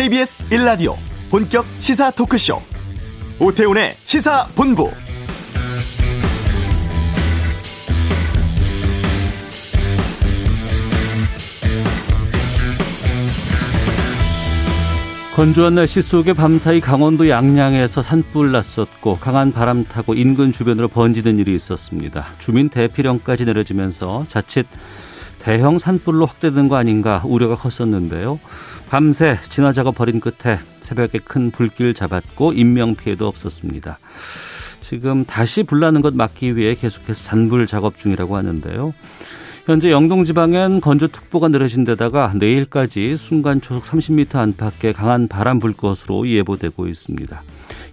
KBS 0.00 0.44
1라디오 0.48 0.96
본격 1.30 1.66
시사 1.78 2.10
토크쇼 2.12 2.56
오태훈의 3.38 3.92
시사본부 3.92 4.90
건조한 15.36 15.74
날씨 15.74 16.00
속에 16.00 16.32
밤사이 16.32 16.80
강원도 16.80 17.28
양양에서 17.28 18.02
산불 18.02 18.52
났었고 18.52 19.18
강한 19.18 19.52
바람 19.52 19.84
타고 19.84 20.14
인근 20.14 20.50
주변으로 20.50 20.88
번지는 20.88 21.38
일이 21.38 21.54
있었습니다. 21.54 22.26
주민 22.38 22.70
대피령까지 22.70 23.44
내려지면서 23.44 24.24
자칫 24.30 24.66
대형 25.42 25.78
산불로 25.78 26.26
확대된 26.26 26.68
거 26.68 26.76
아닌가 26.76 27.22
우려가 27.24 27.56
컸었는데요. 27.56 28.38
밤새 28.88 29.38
진화 29.48 29.72
작업 29.72 29.94
벌인 29.94 30.20
끝에 30.20 30.58
새벽에 30.80 31.18
큰 31.18 31.50
불길 31.50 31.94
잡았고 31.94 32.52
인명 32.52 32.94
피해도 32.94 33.26
없었습니다. 33.26 33.98
지금 34.82 35.24
다시 35.24 35.62
불나는 35.62 36.02
것 36.02 36.14
막기 36.14 36.56
위해 36.56 36.74
계속해서 36.74 37.24
잔불 37.24 37.66
작업 37.66 37.96
중이라고 37.96 38.36
하는데요. 38.36 38.92
현재 39.66 39.92
영동 39.92 40.24
지방엔 40.24 40.80
건조특보가 40.80 41.48
내려진 41.48 41.84
데다가 41.84 42.32
내일까지 42.34 43.16
순간 43.16 43.60
초속 43.60 43.84
30m 43.84 44.34
안팎의 44.34 44.92
강한 44.94 45.28
바람 45.28 45.60
불 45.60 45.74
것으로 45.74 46.28
예보되고 46.28 46.88
있습니다. 46.88 47.42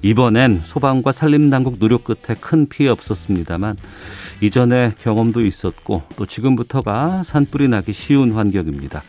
이번엔 0.01 0.61
소방과 0.63 1.11
산림당국 1.11 1.77
노력 1.79 2.03
끝에 2.03 2.35
큰 2.39 2.67
피해 2.67 2.89
없었습니다만 2.89 3.77
이전에 4.41 4.93
경험도 5.01 5.45
있었고 5.45 6.03
또 6.15 6.25
지금부터가 6.25 7.23
산불이 7.23 7.67
나기 7.67 7.93
쉬운 7.93 8.33
환경입니다. 8.33 9.03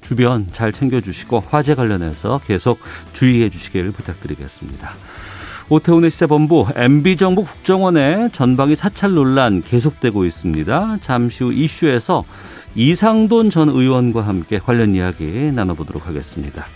주변 0.00 0.46
잘 0.52 0.72
챙겨주시고 0.72 1.44
화재 1.48 1.74
관련해서 1.74 2.40
계속 2.46 2.78
주의해 3.12 3.50
주시길 3.50 3.90
부탁드리겠습니다. 3.92 4.92
오태훈의 5.68 6.12
시사본부 6.12 6.68
MB정부 6.76 7.44
국정원의 7.44 8.30
전방위 8.32 8.76
사찰 8.76 9.14
논란 9.14 9.62
계속되고 9.62 10.24
있습니다. 10.24 10.98
잠시 11.00 11.42
후 11.42 11.52
이슈에서 11.52 12.24
이상돈 12.76 13.50
전 13.50 13.68
의원과 13.68 14.20
함께 14.20 14.58
관련 14.58 14.94
이야기 14.94 15.50
나눠보도록 15.52 16.06
하겠습니다. 16.06 16.66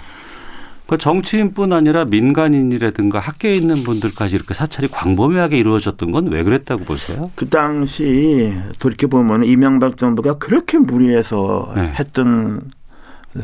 그 0.89 0.99
정치인뿐 0.99 1.73
아니라 1.73 2.05
민간인이라든가 2.05 3.19
학계에 3.19 3.57
있는 3.57 3.83
분들까지 3.83 4.37
이렇게 4.37 4.55
사찰이 4.55 4.89
광범위하게 4.89 5.59
이루어졌던 5.59 6.13
건 6.13 6.29
왜 6.29 6.43
그랬다고 6.45 6.85
보세요? 6.85 7.29
그 7.35 7.49
당시 7.49 8.55
돌이켜 8.79 9.09
보면 9.09 9.45
이명박 9.45 9.97
정부가 9.97 10.39
그렇게 10.39 10.79
무리해서 10.79 11.73
네. 11.75 11.93
했던 11.99 12.71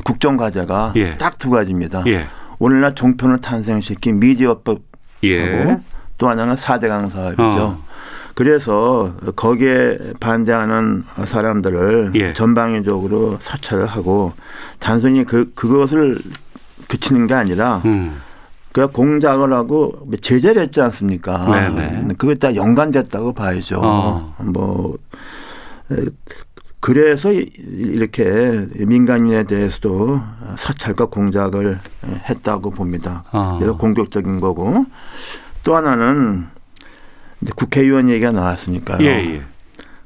국정 0.04 0.36
과제가 0.36 0.92
예. 0.97 1.14
딱두 1.19 1.50
가지입니다. 1.50 2.04
예. 2.06 2.26
오늘날 2.58 2.94
종편을 2.94 3.41
탄생시킨 3.41 4.20
미디어법하고 4.20 4.81
예. 5.24 5.78
또 6.18 6.28
하나는 6.28 6.56
사대강 6.56 7.08
사업이죠. 7.08 7.42
어. 7.42 7.82
그래서 8.34 9.14
거기에 9.36 9.98
반대하는 10.20 11.04
사람들을 11.24 12.12
예. 12.14 12.32
전방위적으로 12.32 13.38
사찰을 13.40 13.86
하고 13.86 14.32
단순히 14.78 15.24
그 15.24 15.52
그것을 15.54 16.18
그치는 16.88 17.26
게 17.26 17.34
아니라 17.34 17.82
음. 17.84 18.20
그 18.72 18.86
공작을 18.86 19.52
하고 19.52 20.08
제재를 20.22 20.62
했지 20.62 20.80
않습니까? 20.80 21.70
네네. 21.70 22.14
그게 22.16 22.34
다 22.34 22.54
연관됐다고 22.54 23.34
봐야죠. 23.34 23.80
어. 23.82 24.34
뭐 24.38 24.96
그래서 26.82 27.31
이렇게 27.31 28.66
민간인에 28.75 29.44
대해서도 29.44 30.20
사찰과 30.56 31.06
공작을 31.06 31.78
했다고 32.28 32.70
봅니다. 32.70 33.22
어. 33.32 33.56
그래서 33.60 33.76
공격적인 33.76 34.41
거고 34.41 34.84
또 35.62 35.76
하나는 35.76 36.48
국회의원 37.54 38.10
얘기가 38.10 38.32
나왔으니까요. 38.32 39.06
예, 39.06 39.37
예. 39.37 39.43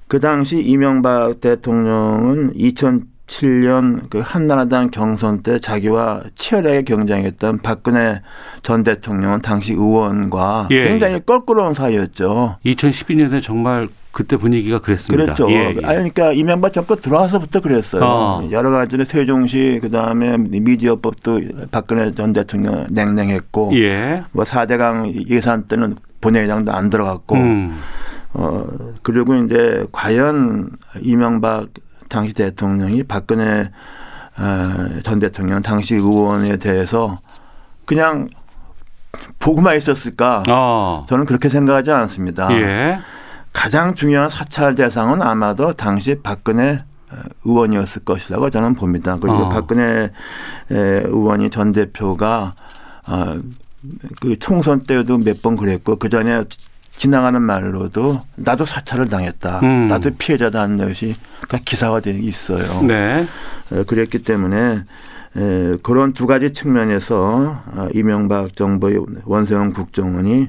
그 0.07 0.21
당시 0.21 0.59
이명박 0.61 1.41
대통령은 1.41 2.53
2000 2.55 3.17
2017년 3.27 4.09
그 4.09 4.21
한나라당 4.21 4.91
경선 4.91 5.43
때 5.43 5.59
자기와 5.59 6.23
치열하게 6.37 6.83
경쟁했던 6.83 7.59
박근혜 7.59 8.23
전 8.63 8.85
대통령은 8.85 9.43
당시 9.43 9.73
의원과 9.73 10.69
예. 10.71 10.85
굉장히 10.85 11.21
껄끄러운 11.25 11.75
사이였죠. 11.75 12.59
2012년에 12.65 13.43
정말 13.43 13.89
그때 14.17 14.39
분위기가 14.39 14.79
그랬습니다. 14.79 15.35
그렇죠. 15.35 15.51
예, 15.51 15.69
예. 15.69 15.75
그러니까 15.75 16.33
이명박 16.33 16.73
정권 16.73 16.99
들어와서부터 17.03 17.61
그랬어요. 17.61 18.03
어. 18.03 18.49
여러 18.51 18.71
가지 18.71 19.05
세종시 19.05 19.81
그다음에 19.83 20.39
미디어법도 20.39 21.41
박근혜 21.71 22.11
전 22.13 22.33
대통령 22.33 22.87
냉랭했고 22.89 23.73
예. 23.75 24.25
뭐 24.33 24.45
4대강 24.45 25.29
예산 25.29 25.65
때는 25.65 25.97
본회의장도 26.23 26.73
안 26.73 26.89
들어갔고 26.89 27.35
음. 27.35 27.79
어 28.33 28.67
그리고 29.03 29.35
이제 29.35 29.85
과연 29.93 30.71
이명박 31.03 31.69
당시 32.09 32.33
대통령이 32.33 33.03
박근혜 33.03 33.71
어, 34.39 35.01
전 35.03 35.19
대통령 35.19 35.61
당시 35.61 35.95
의원에 35.95 36.57
대해서 36.57 37.19
그냥 37.85 38.31
보고만 39.41 39.77
있었을까? 39.77 40.45
어. 40.49 41.05
저는 41.07 41.27
그렇게 41.27 41.51
생각하지 41.51 41.91
않습니다. 41.91 42.51
예. 42.53 42.99
가장 43.57 43.95
중요한 43.95 44.29
사찰 44.29 44.75
대상은 44.75 45.23
아마도 45.23 45.73
당시 45.73 46.17
박근혜 46.23 46.79
어, 47.11 47.17
의원이었을 47.47 48.05
것이라고 48.05 48.51
저는 48.51 48.75
봅니다. 48.75 49.17
그리고 49.19 49.39
어. 49.39 49.49
박근혜 49.49 50.11
의원이 50.69 51.49
전 51.51 51.73
대표가 51.73 52.53
그 54.21 54.39
총선 54.39 54.81
때도 54.81 55.19
몇 55.19 55.41
번 55.43 55.57
그랬고 55.57 55.97
그 55.97 56.11
전에 56.11 56.45
지나가는 56.91 57.41
말로도 57.41 58.19
나도 58.37 58.67
사찰을 58.67 59.07
당했다. 59.09 59.61
음. 59.63 59.89
나도 59.89 60.11
피해자다 60.19 60.61
하는 60.61 60.77
것이 60.77 61.15
기사화되어 61.65 62.15
있어요. 62.15 62.83
네. 62.83 63.27
그랬기 63.87 64.23
때문에 64.23 64.83
에, 65.37 65.77
그런 65.83 66.13
두 66.13 66.27
가지 66.27 66.53
측면에서 66.53 67.63
어, 67.67 67.89
이명박 67.95 68.55
정부의 68.57 68.99
원세훈 69.25 69.73
국정원이 69.73 70.49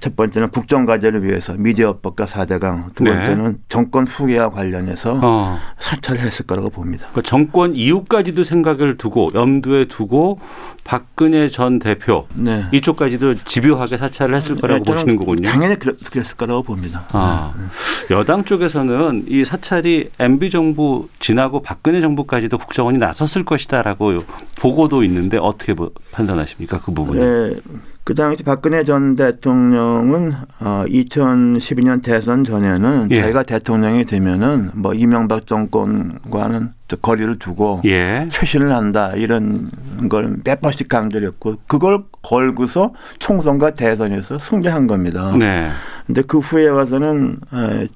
첫 0.00 0.16
번째는 0.16 0.48
국정 0.50 0.86
과제를 0.86 1.22
위해서 1.22 1.52
미디어법과 1.52 2.24
사대강두 2.26 3.04
네. 3.04 3.12
번째는 3.14 3.52
네. 3.52 3.58
정권 3.68 4.06
후계와 4.06 4.50
관련해서 4.50 5.20
어. 5.22 5.58
사찰을 5.78 6.22
했을 6.22 6.46
거라고 6.46 6.70
봅니다. 6.70 7.08
그러니까 7.12 7.28
정권 7.28 7.76
이후까지도 7.76 8.42
생각을 8.42 8.96
두고 8.96 9.30
염두에 9.34 9.84
두고 9.84 10.40
박근혜 10.82 11.50
전 11.50 11.78
대표 11.78 12.26
네. 12.34 12.64
이쪽까지도 12.72 13.34
집요하게 13.44 13.98
사찰을 13.98 14.34
했을 14.34 14.54
네, 14.54 14.60
거라고 14.62 14.84
보시는 14.84 15.16
거군요. 15.16 15.50
당연히 15.50 15.78
그랬을 15.78 16.36
거라고 16.36 16.62
봅니다. 16.62 17.04
아. 17.12 17.52
네. 17.56 18.16
여당 18.16 18.44
쪽에서는 18.44 19.26
이 19.28 19.44
사찰이 19.44 20.08
MB 20.18 20.50
정부 20.50 21.08
지나고 21.20 21.60
박근혜 21.60 22.00
정부까지도 22.00 22.56
국정원이 22.56 22.96
나섰을 22.96 23.44
것이다라고 23.44 24.24
보고도 24.56 25.04
있는데 25.04 25.36
어떻게 25.36 25.74
판단하십니까 26.12 26.80
그 26.80 26.92
부분은? 26.92 27.60
네. 28.00 28.04
그 28.04 28.14
당시 28.14 28.42
박근혜 28.42 28.82
전 28.82 29.14
대통령은 29.14 30.32
어 30.60 30.84
2012년 30.86 32.02
대선 32.02 32.44
전에는 32.44 33.08
예. 33.10 33.20
자기가 33.20 33.42
대통령이 33.44 34.04
되면은 34.04 34.70
뭐 34.74 34.94
이명박 34.94 35.46
정권과는 35.46 36.72
거리를 37.02 37.36
두고 37.38 37.82
예. 37.84 38.26
쇄신을 38.28 38.72
한다 38.72 39.12
이런 39.14 39.70
걸 40.08 40.34
몇 40.44 40.60
번씩 40.60 40.88
강조했고 40.88 41.56
그걸 41.66 42.04
걸고서 42.22 42.92
총선과 43.18 43.72
대선에서 43.72 44.38
승리한 44.38 44.86
겁니다. 44.86 45.32
네. 45.38 45.70
근데 46.06 46.22
그 46.22 46.38
후에 46.38 46.68
와서는 46.68 47.38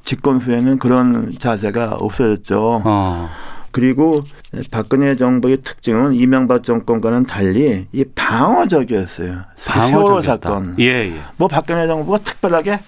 집권 0.05 0.39
후에는 0.39 0.79
그런 0.79 1.33
자세가 1.39 1.97
없어졌죠. 1.99 2.83
어. 2.85 3.29
그리고 3.75 4.23
박근혜 4.71 5.17
정부의 5.17 5.62
특징은 5.65 6.15
이명박 6.15 6.62
정권과는 6.62 7.26
달리 7.26 7.88
이 7.93 8.05
방어적이었어요. 8.15 9.41
세월호 9.56 10.23
사건. 10.23 10.76
예, 10.79 10.85
예. 10.85 11.23
뭐 11.37 11.49
박근혜 11.49 11.88
정부가 11.88 12.19
특별하게 12.19 12.79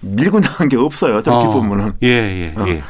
밀고 0.00 0.40
나간 0.40 0.68
게 0.68 0.76
없어요. 0.76 1.22
저렇게 1.22 1.46
어. 1.46 1.50
보면은. 1.50 1.92
예, 2.02 2.08
예, 2.08 2.54
어. 2.58 2.68
예. 2.68 2.82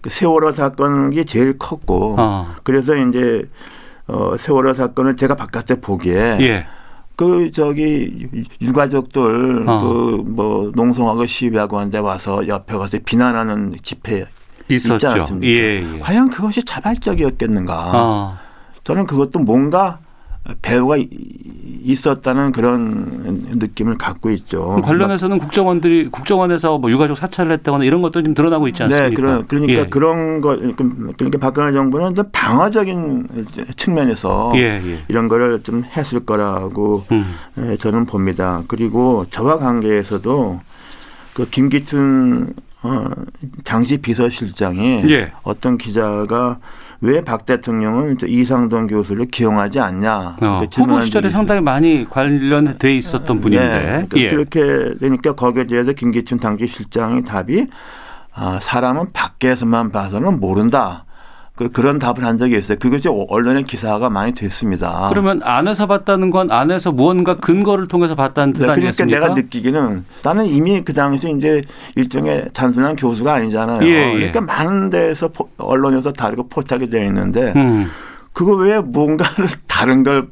그 0.00 0.10
세월호 0.10 0.50
사건이 0.50 1.24
제일 1.26 1.56
컸고 1.56 2.16
어. 2.18 2.56
그래서 2.64 2.96
이제 2.96 3.48
어 4.08 4.36
세월호 4.36 4.74
사건을 4.74 5.16
제가 5.16 5.36
바깥에 5.36 5.76
보기에 5.76 6.38
예. 6.40 6.66
그 7.14 7.52
저기 7.52 8.28
유가족들 8.60 9.68
어. 9.68 9.78
그뭐 9.78 10.72
농성하고 10.74 11.24
시위하고 11.24 11.78
한데 11.78 11.98
와서 11.98 12.48
옆에 12.48 12.76
가서 12.76 12.98
비난하는 13.04 13.76
집회 13.84 14.26
있었죠. 14.74 14.94
있지 14.94 15.06
않습니까? 15.06 15.46
예, 15.46 15.94
예. 15.94 15.98
과연 16.00 16.30
그것이 16.30 16.64
자발적이었겠는가? 16.64 17.92
어. 17.94 18.38
저는 18.84 19.06
그것도 19.06 19.40
뭔가 19.40 19.98
배우가 20.62 20.96
있었다는 21.82 22.52
그런 22.52 23.44
느낌을 23.58 23.98
갖고 23.98 24.30
있죠. 24.30 24.80
관련해서는 24.82 25.38
국정원들이 25.38 26.08
국정원에서 26.10 26.78
뭐 26.78 26.90
유가족 26.90 27.16
사찰을 27.16 27.52
했다거나 27.52 27.84
이런 27.84 28.00
것도 28.02 28.22
좀 28.22 28.34
드러나고 28.34 28.66
있지 28.68 28.82
않습니까? 28.82 29.08
네, 29.10 29.14
그런 29.14 29.46
그러니까 29.46 29.72
예. 29.72 29.86
그런 29.86 30.40
거 30.40 30.56
그러니까 30.56 31.38
박근혜 31.38 31.72
정부는 31.72 32.14
좀 32.14 32.24
방어적인 32.32 33.28
측면에서 33.76 34.52
예, 34.56 34.82
예. 34.84 35.04
이런 35.08 35.28
거를 35.28 35.62
좀 35.62 35.84
했을 35.84 36.20
거라고 36.20 37.04
음. 37.12 37.34
예, 37.58 37.76
저는 37.76 38.06
봅니다. 38.06 38.62
그리고 38.66 39.26
저와 39.30 39.58
관계에서도 39.58 40.60
그 41.34 41.48
김기춘 41.50 42.54
어, 42.82 43.04
당시 43.64 43.98
비서실장이 43.98 45.02
예. 45.10 45.32
어떤 45.42 45.76
기자가 45.78 46.58
왜 47.02 47.22
박 47.22 47.46
대통령은 47.46 48.18
이상돈 48.26 48.86
교수를 48.86 49.26
기용하지 49.26 49.80
않냐. 49.80 50.36
어, 50.40 50.60
후보 50.74 51.00
시절에 51.00 51.30
상당히 51.30 51.60
많이 51.62 52.06
관련돼 52.08 52.94
있었던 52.96 53.36
네. 53.36 53.42
분인데. 53.42 53.66
네. 53.66 53.82
그러니까 54.08 54.18
예. 54.18 54.28
그렇게 54.28 54.98
되니까 54.98 55.34
거기에 55.34 55.64
대해서 55.64 55.92
김기춘 55.92 56.38
당시 56.38 56.66
실장의 56.66 57.22
답이 57.24 57.66
아, 58.34 58.58
사람은 58.60 59.12
밖에서만 59.12 59.90
봐서는 59.92 60.40
모른다. 60.40 61.04
그, 61.56 61.70
그런 61.70 61.98
답을 61.98 62.24
한 62.24 62.38
적이 62.38 62.58
있어요. 62.58 62.78
그것이 62.78 63.08
언론의 63.08 63.64
기사가 63.64 64.08
많이 64.08 64.32
됐습니다. 64.32 65.08
그러면 65.10 65.40
안에서 65.44 65.86
봤다는 65.86 66.30
건 66.30 66.50
안에서 66.50 66.90
무언가 66.90 67.36
근거를 67.36 67.86
통해서 67.86 68.14
봤다는 68.14 68.54
뜻 68.54 68.60
네, 68.60 68.66
그러니까 68.66 68.86
아니겠습니까? 68.88 69.20
내가 69.20 69.34
느끼기는 69.34 70.04
나는 70.22 70.46
이미 70.46 70.80
그 70.82 70.94
당시 70.94 71.30
이제 71.36 71.62
일종의 71.96 72.46
단순한 72.54 72.96
교수가 72.96 73.32
아니잖아요. 73.32 73.86
예, 73.86 73.88
예. 73.88 74.12
그러니까 74.14 74.40
많은 74.40 74.88
데서 74.88 75.30
언론에서 75.58 76.12
다르고 76.12 76.48
포착이 76.48 76.88
되어 76.88 77.04
있는데 77.04 77.52
음. 77.56 77.90
그거 78.32 78.54
왜 78.54 78.80
뭔가를 78.80 79.48
다른 79.68 80.02
걸 80.02 80.28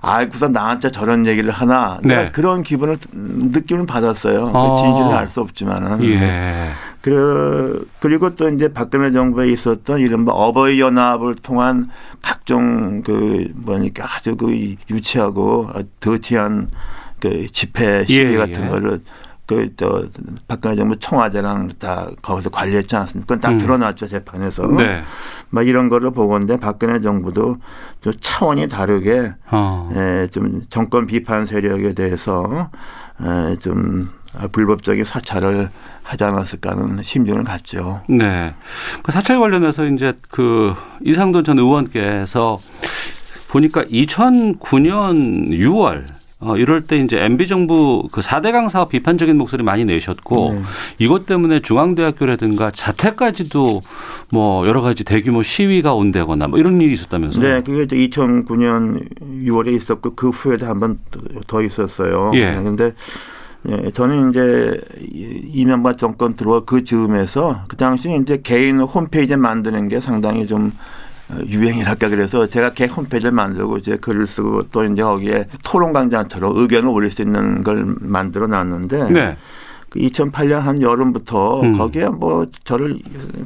알고서 0.00 0.48
나한테 0.48 0.90
저런 0.90 1.26
얘기를 1.26 1.50
하나 1.50 1.98
네. 2.02 2.30
그런 2.32 2.62
기분을 2.62 2.96
느낌을 3.12 3.86
받았어요. 3.86 4.52
그 4.52 4.58
어. 4.58 4.76
진실을 4.76 5.12
알 5.12 5.28
수 5.28 5.40
없지만은. 5.40 6.02
예. 6.04 6.70
그 7.06 7.88
그리고 8.00 8.34
또 8.34 8.48
이제 8.48 8.72
박근혜 8.72 9.12
정부에 9.12 9.48
있었던 9.52 10.00
이른바 10.00 10.32
어버이 10.32 10.80
연합을 10.80 11.36
통한 11.36 11.88
각종 12.20 13.00
그 13.02 13.46
뭐니까 13.54 14.12
아주 14.12 14.34
그 14.36 14.74
유치하고 14.90 15.70
더티한 16.00 16.68
그 17.20 17.46
집회 17.52 18.04
시위 18.06 18.32
예, 18.32 18.36
같은 18.36 18.64
예. 18.64 18.68
거를 18.68 19.00
그저 19.46 20.08
박근혜 20.48 20.74
정부 20.74 20.98
청와대랑 20.98 21.70
다 21.78 22.08
거기서 22.22 22.50
관리했지 22.50 22.96
않습니까? 22.96 23.36
그건 23.36 23.40
다 23.40 23.50
음. 23.50 23.58
드러났죠 23.58 24.08
재판에서. 24.08 24.66
네. 24.66 25.04
막 25.50 25.64
이런 25.64 25.88
거를 25.88 26.10
보건데 26.10 26.58
박근혜 26.58 27.00
정부도 27.00 27.58
좀 28.00 28.12
차원이 28.20 28.68
다르게 28.68 29.32
어. 29.52 29.88
에, 29.94 30.26
좀 30.32 30.62
정권 30.70 31.06
비판 31.06 31.46
세력에 31.46 31.92
대해서 31.92 32.68
에, 33.22 33.54
좀 33.60 34.10
불법적인 34.52 35.04
사찰을 35.04 35.70
하지 36.02 36.24
않았을까 36.24 36.70
하는 36.72 37.02
심정을 37.02 37.44
갖죠. 37.44 38.02
네. 38.08 38.54
그 39.02 39.12
사찰 39.12 39.38
관련해서 39.40 39.86
이제 39.86 40.12
그 40.30 40.74
이상돈 41.04 41.44
전 41.44 41.58
의원께서 41.58 42.60
보니까 43.48 43.84
2009년 43.84 45.50
6월 45.50 46.04
어, 46.38 46.54
이럴 46.58 46.82
때 46.82 46.98
이제 46.98 47.18
MB 47.24 47.46
정부 47.46 48.08
그 48.12 48.20
4대강 48.20 48.68
사업 48.68 48.90
비판적인 48.90 49.38
목소리 49.38 49.62
많이 49.62 49.86
내셨고 49.86 50.52
네. 50.52 50.62
이것 50.98 51.24
때문에 51.24 51.60
중앙대학교라든가 51.62 52.70
자택까지도 52.72 53.82
뭐 54.28 54.66
여러 54.68 54.82
가지 54.82 55.02
대규모 55.02 55.42
시위가 55.42 55.94
온다거나 55.94 56.46
뭐 56.48 56.58
이런 56.58 56.78
일이 56.82 56.92
있었다면서요? 56.92 57.42
네, 57.42 57.62
그게 57.62 57.84
이제 57.84 57.96
2009년 57.96 59.08
6월에 59.46 59.72
있었고 59.74 60.14
그 60.14 60.28
후에도 60.28 60.66
한 60.66 60.78
번 60.78 60.98
더 61.48 61.62
있었어요. 61.62 62.32
예. 62.34 62.54
그런데 62.54 62.92
예, 63.68 63.90
저는 63.90 64.30
이제 64.30 64.80
이명박 65.10 65.98
정권 65.98 66.36
들어와 66.36 66.62
그 66.64 66.84
즈음에서 66.84 67.64
그 67.68 67.76
당시 67.76 68.16
이제 68.22 68.40
개인 68.42 68.80
홈페이지 68.80 69.36
만드는 69.36 69.88
게 69.88 70.00
상당히 70.00 70.46
좀 70.46 70.72
유행이랄까 71.46 72.08
그래서 72.08 72.46
제가 72.46 72.72
개 72.72 72.86
홈페이지를 72.86 73.32
만들고 73.32 73.78
이제 73.78 73.96
글을 73.96 74.26
쓰고 74.26 74.68
또 74.70 74.84
이제 74.84 75.02
거기에 75.02 75.46
토론 75.64 75.92
강장처럼 75.92 76.56
의견을 76.56 76.88
올릴 76.88 77.10
수 77.10 77.22
있는 77.22 77.64
걸 77.64 77.96
만들어 78.00 78.46
놨는데 78.46 79.10
네. 79.10 79.36
그 79.90 79.98
2008년 80.00 80.60
한 80.60 80.82
여름부터 80.82 81.60
음. 81.60 81.78
거기에 81.78 82.08
뭐 82.08 82.46
저를 82.64 82.98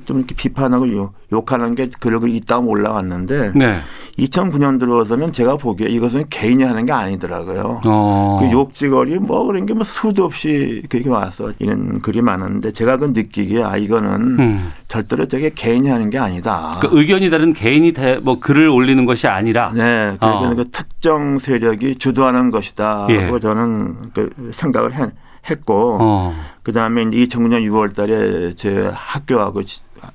좀 0.05 0.19
이렇게 0.19 0.35
비판하고 0.35 1.11
욕하는 1.33 1.75
게 1.75 1.89
글을 2.01 2.21
있다고 2.29 2.69
올라왔는데 2.69 3.53
네. 3.55 3.81
2009년 4.19 4.79
들어서는 4.79 5.33
제가 5.33 5.57
보기에 5.57 5.89
이것은 5.89 6.25
개인이 6.29 6.63
하는 6.63 6.85
게 6.85 6.93
아니더라고요. 6.93 7.81
어. 7.87 8.39
그 8.41 8.51
욕지거리 8.51 9.19
뭐 9.19 9.45
그런 9.45 9.67
게 9.67 9.75
뭐 9.81 9.85
수도 9.85 10.25
없이 10.25 10.83
그렇게 10.91 11.09
와서 11.09 11.53
이런 11.59 12.01
글이 12.03 12.21
많은데 12.21 12.73
제가 12.73 12.99
그 12.99 13.07
느끼기에 13.07 13.63
아 13.63 13.77
이거는 13.79 14.39
음. 14.39 14.73
절대로 14.89 15.27
저게 15.27 15.51
개인이 15.55 15.89
하는 15.89 16.11
게 16.11 16.19
아니다. 16.19 16.79
그 16.83 16.89
의견이 16.91 17.31
다른 17.31 17.55
개인이 17.55 17.95
뭐 18.23 18.39
글을 18.39 18.69
올리는 18.69 19.07
것이 19.07 19.27
아니라. 19.27 19.73
네. 19.75 20.17
그러니까 20.21 20.51
어. 20.51 20.55
그 20.55 20.71
특정 20.71 21.39
세력이 21.39 21.97
주도하는 21.97 22.51
것이다. 22.51 23.07
예. 23.09 23.29
고 23.29 23.41
저는 23.41 24.13
그 24.13 24.51
생각을 24.53 24.95
해. 24.95 25.11
했고 25.49 25.99
어. 26.01 26.35
그다음에 26.63 27.03
이제 27.03 27.17
2009년 27.27 27.63
6월 27.69 27.95
달에 27.95 28.55
제 28.57 28.91
학교하고 28.93 29.63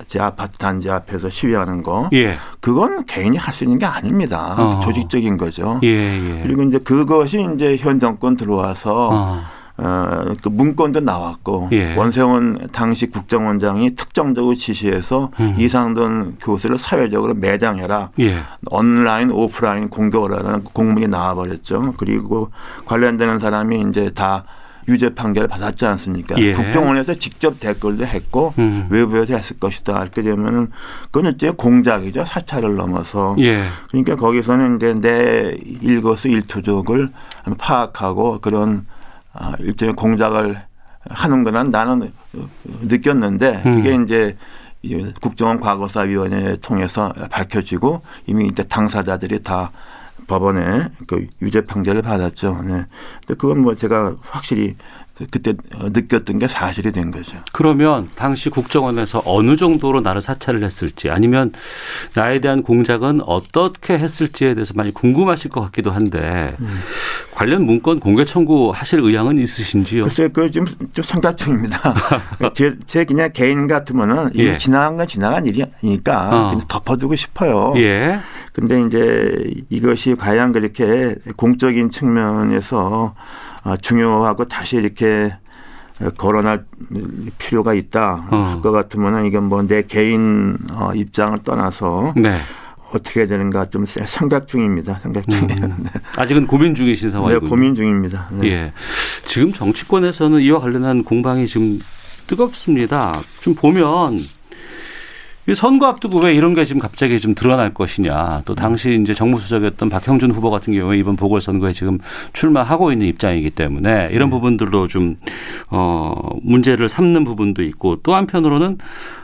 제 0.07 0.19
아파트 0.19 0.57
단지 0.57 0.89
앞에서 0.89 1.29
시위하는 1.29 1.83
거 1.83 2.09
예. 2.13 2.37
그건 2.59 3.05
개인이 3.05 3.37
할 3.37 3.53
수 3.53 3.63
있는 3.63 3.79
게 3.79 3.85
아닙니다. 3.85 4.55
어. 4.57 4.79
조직적인 4.79 5.37
거죠. 5.37 5.79
예, 5.83 5.87
예. 5.87 6.39
그리고 6.41 6.63
이제 6.63 6.79
그것이 6.79 7.47
이제 7.55 7.77
현 7.77 7.99
정권 7.99 8.35
들어와서 8.35 9.09
어. 9.11 9.41
어, 9.77 10.33
그 10.41 10.47
문건도 10.49 11.01
나왔고 11.01 11.69
예. 11.73 11.95
원세훈 11.95 12.69
당시 12.71 13.07
국정원장이 13.07 13.95
특정적으로 13.95 14.55
지시해서 14.55 15.31
음. 15.39 15.55
이상돈 15.59 16.37
교수를 16.41 16.77
사회적으로 16.77 17.33
매장해라. 17.33 18.09
예. 18.21 18.39
온라인 18.71 19.31
오프라인 19.31 19.89
공격을 19.89 20.31
하라는 20.33 20.63
공문이 20.63 21.07
나와버렸죠. 21.09 21.93
그리고 21.97 22.51
관련되는 22.85 23.39
사람이 23.39 23.85
이제 23.89 24.11
다 24.15 24.45
유죄 24.87 25.13
판결을 25.13 25.47
받았지 25.47 25.85
않습니까? 25.85 26.35
예. 26.37 26.53
국정원에서 26.53 27.15
직접 27.15 27.59
댓글도 27.59 28.05
했고 28.05 28.53
음. 28.59 28.87
외부에서 28.89 29.35
했을 29.35 29.57
것이다. 29.59 30.01
이렇게 30.01 30.21
되면은 30.21 30.71
그건 31.11 31.33
이제 31.33 31.49
공작이죠. 31.49 32.25
사찰을 32.25 32.75
넘어서. 32.75 33.35
예. 33.39 33.63
그러니까 33.89 34.15
거기서는 34.15 34.77
이제 34.77 34.93
내 34.93 35.57
일거수 35.81 36.27
일투족을 36.27 37.09
파악하고 37.57 38.39
그런 38.41 38.85
아, 39.33 39.53
일종의 39.59 39.95
공작을 39.95 40.61
하는 41.09 41.43
거는 41.43 41.71
나는 41.71 42.11
느꼈는데 42.81 43.61
그게 43.63 43.95
음. 43.95 44.05
이제 44.05 44.37
국정원 45.19 45.59
과거사위원회 45.59 46.57
통해서 46.57 47.13
밝혀지고 47.29 48.01
이미 48.27 48.47
이제 48.47 48.63
당사자들이 48.63 49.43
다 49.43 49.71
법원에 50.27 50.89
그 51.07 51.27
유죄 51.41 51.61
판결을 51.61 52.01
받았죠. 52.01 52.61
네. 52.63 52.85
근데 53.25 53.37
그건 53.37 53.61
뭐 53.61 53.75
제가 53.75 54.15
확실히 54.21 54.75
그때 55.31 55.53
느꼈던 55.71 56.39
게 56.39 56.47
사실이 56.47 56.91
된 56.91 57.09
거죠. 57.09 57.37
그러면 57.53 58.09
당시 58.15 58.49
국정원에서 58.49 59.21
어느 59.25 59.55
정도로 59.55 60.01
나를 60.01 60.21
사찰을 60.21 60.63
했을지 60.63 61.09
아니면 61.09 61.53
나에 62.15 62.39
대한 62.41 62.63
공작은 62.63 63.21
어떻게 63.21 63.97
했을지에 63.97 64.55
대해서 64.55 64.73
많이 64.75 64.93
궁금하실 64.93 65.51
것 65.51 65.61
같기도 65.61 65.91
한데 65.91 66.55
음. 66.59 66.79
관련 67.33 67.63
문건 67.65 68.01
공개 68.01 68.25
청구하실 68.25 68.99
의향은 68.99 69.39
있으신지요? 69.39 70.03
글쎄, 70.03 70.27
그 70.27 70.51
지금 70.51 70.67
좀 70.93 71.03
상당 71.03 71.35
중입니다. 71.37 71.79
제, 72.53 72.73
제 72.85 73.05
그냥 73.05 73.29
개인 73.33 73.67
같으면은 73.67 74.31
예. 74.35 74.57
지나간 74.57 74.97
건 74.97 75.07
지나간 75.07 75.45
일이니까 75.45 76.51
어. 76.51 76.57
덮어두고 76.67 77.15
싶어요. 77.15 77.73
예. 77.77 78.19
근데 78.51 78.81
이제 78.81 79.53
이것이 79.69 80.15
과연 80.15 80.51
그렇게 80.51 81.15
공적인 81.37 81.91
측면에서 81.91 83.13
아, 83.17 83.54
중요하고 83.81 84.45
다시 84.47 84.75
이렇게 84.77 85.35
거론할 86.17 86.65
필요가 87.37 87.73
있다 87.73 88.27
어. 88.29 88.35
할것 88.55 88.71
같으면은 88.73 89.25
이건 89.25 89.45
뭐 89.45 89.63
내 89.65 89.81
개인 89.81 90.57
어, 90.71 90.91
입장을 90.93 91.37
떠나서 91.43 92.13
네. 92.17 92.37
어떻게 92.93 93.25
되는가 93.25 93.69
좀 93.69 93.85
생각 93.85 94.47
중입니다. 94.47 94.99
생각 95.01 95.27
중이에요. 95.29 95.65
음. 95.65 95.77
네. 95.83 95.89
아직은 96.17 96.47
고민 96.47 96.75
중이신 96.75 97.09
상황이군요. 97.09 97.43
네, 97.45 97.49
고민 97.49 97.75
중입니다. 97.75 98.27
네. 98.31 98.47
예. 98.47 98.73
지금 99.25 99.51
정치권에서는 99.51 100.39
이와 100.41 100.59
관련한 100.59 101.03
공방이 101.03 101.47
지금 101.47 101.79
뜨겁습니다. 102.27 103.21
좀 103.41 103.55
보면 103.55 104.19
선거 105.53 105.85
앞두고 105.85 106.21
왜 106.23 106.33
이런 106.33 106.55
게 106.55 106.65
지금 106.65 106.81
갑자기 106.81 107.19
좀 107.19 107.35
드러날 107.35 107.73
것이냐. 107.73 108.41
또 108.45 108.55
당시 108.55 108.99
이제 108.99 109.13
정무수석이었던 109.13 109.89
박형준 109.89 110.31
후보 110.31 110.49
같은 110.49 110.73
경우에 110.73 110.97
이번 110.97 111.15
보궐선거에 111.15 111.73
지금 111.73 111.99
출마하고 112.33 112.91
있는 112.91 113.05
입장이기 113.07 113.51
때문에 113.51 114.09
이런 114.11 114.29
네. 114.29 114.31
부분들로 114.31 114.87
좀, 114.87 115.17
어, 115.69 116.15
문제를 116.41 116.89
삼는 116.89 117.25
부분도 117.25 117.61
있고 117.63 117.97
또 118.01 118.15
한편으로는 118.15 118.79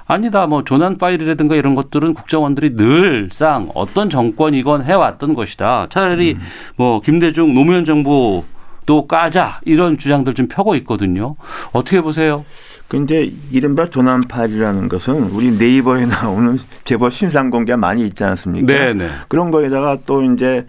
아니다. 0.05 0.45
뭐 0.45 0.63
조난 0.63 0.97
파일이라든가 0.97 1.55
이런 1.55 1.73
것들은 1.73 2.13
국정원들이 2.13 2.75
늘상 2.75 3.71
어떤 3.73 4.09
정권이건 4.09 4.83
해왔던 4.83 5.33
것이다. 5.33 5.87
차라리 5.89 6.33
음. 6.33 6.41
뭐 6.75 6.99
김대중 6.99 7.53
노무현 7.53 7.85
정부 7.85 8.43
또 8.85 9.07
까자 9.07 9.61
이런 9.63 9.97
주장들 9.97 10.33
좀 10.33 10.47
펴고 10.47 10.75
있거든요. 10.75 11.35
어떻게 11.71 12.01
보세요? 12.01 12.43
근데 12.91 13.31
이른바 13.49 13.85
조난팔이라는 13.85 14.89
것은 14.89 15.31
우리 15.31 15.49
네이버에 15.51 16.07
나오는 16.07 16.59
제법 16.83 17.13
신상 17.13 17.49
공개가 17.49 17.77
많이 17.77 18.05
있지 18.05 18.21
않습니까? 18.21 18.65
네네. 18.65 18.93
네. 18.95 19.09
그런 19.29 19.49
거에다가 19.49 19.99
또 20.05 20.21
이제 20.23 20.67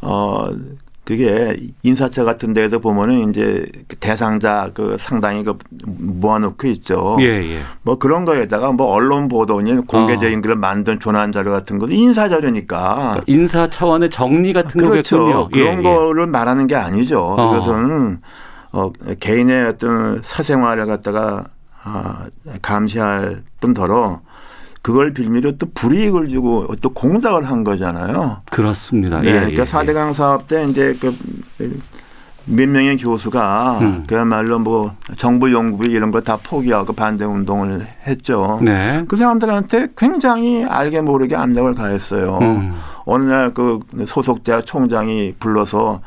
어 0.00 0.48
그게 1.04 1.56
인사처 1.84 2.24
같은 2.24 2.54
데에서 2.54 2.80
보면은 2.80 3.30
이제 3.30 3.64
그 3.86 3.94
대상자 3.94 4.72
그 4.74 4.96
상당히 4.98 5.44
그 5.44 5.56
모아놓고 5.84 6.66
있죠. 6.66 7.16
예, 7.20 7.26
예. 7.26 7.60
뭐 7.82 7.98
그런 8.00 8.24
거에다가 8.24 8.72
뭐 8.72 8.88
언론 8.88 9.28
보도니 9.28 9.86
공개적인 9.86 10.40
어. 10.40 10.42
그런 10.42 10.58
만든 10.58 10.98
조난 10.98 11.30
자료 11.30 11.52
같은 11.52 11.78
것도 11.78 11.92
인사 11.92 12.28
자료니까. 12.28 12.94
그러니까 12.94 13.22
인사 13.28 13.70
차원의 13.70 14.10
정리 14.10 14.52
같은 14.52 14.72
그렇죠. 14.80 15.18
거겠군요. 15.18 15.48
그런 15.50 15.74
예, 15.74 15.78
예. 15.78 15.82
거를 15.84 16.26
말하는 16.26 16.66
게 16.66 16.74
아니죠. 16.74 17.36
어. 17.38 17.54
이것은 17.54 18.18
어 18.72 18.90
개인의 19.20 19.66
어떤 19.68 20.20
사생활을 20.24 20.86
갖다가 20.86 21.44
아 21.82 22.26
감시할 22.62 23.42
뿐더러 23.60 24.20
그걸 24.82 25.12
빌미로 25.12 25.58
또 25.58 25.66
불이익을 25.74 26.28
주고 26.28 26.74
또 26.80 26.90
공작을 26.90 27.44
한 27.50 27.64
거잖아요. 27.64 28.42
그렇습니다. 28.50 29.20
네, 29.20 29.28
예, 29.28 29.32
그러니까 29.40 29.62
예, 29.62 29.66
4대강 29.66 30.14
사업 30.14 30.46
때 30.48 30.64
이제 30.64 30.94
그 31.00 31.14
몇 32.46 32.68
명의 32.68 32.96
교수가 32.96 33.78
음. 33.80 34.04
그야말로 34.08 34.58
뭐 34.58 34.94
정부 35.18 35.52
연구비 35.52 35.90
이런 35.92 36.10
거 36.10 36.20
다 36.20 36.36
포기하고 36.42 36.94
반대 36.94 37.24
운동을 37.24 37.86
했죠. 38.06 38.58
네. 38.62 39.04
그 39.08 39.16
사람들한테 39.16 39.88
굉장히 39.96 40.64
알게 40.64 41.00
모르게 41.02 41.36
압력을 41.36 41.72
가했어요. 41.74 42.38
음. 42.40 42.72
어느 43.04 43.24
날 43.24 43.52
그 43.54 43.80
소속대 44.06 44.62
총장이 44.64 45.34
불러서 45.38 46.00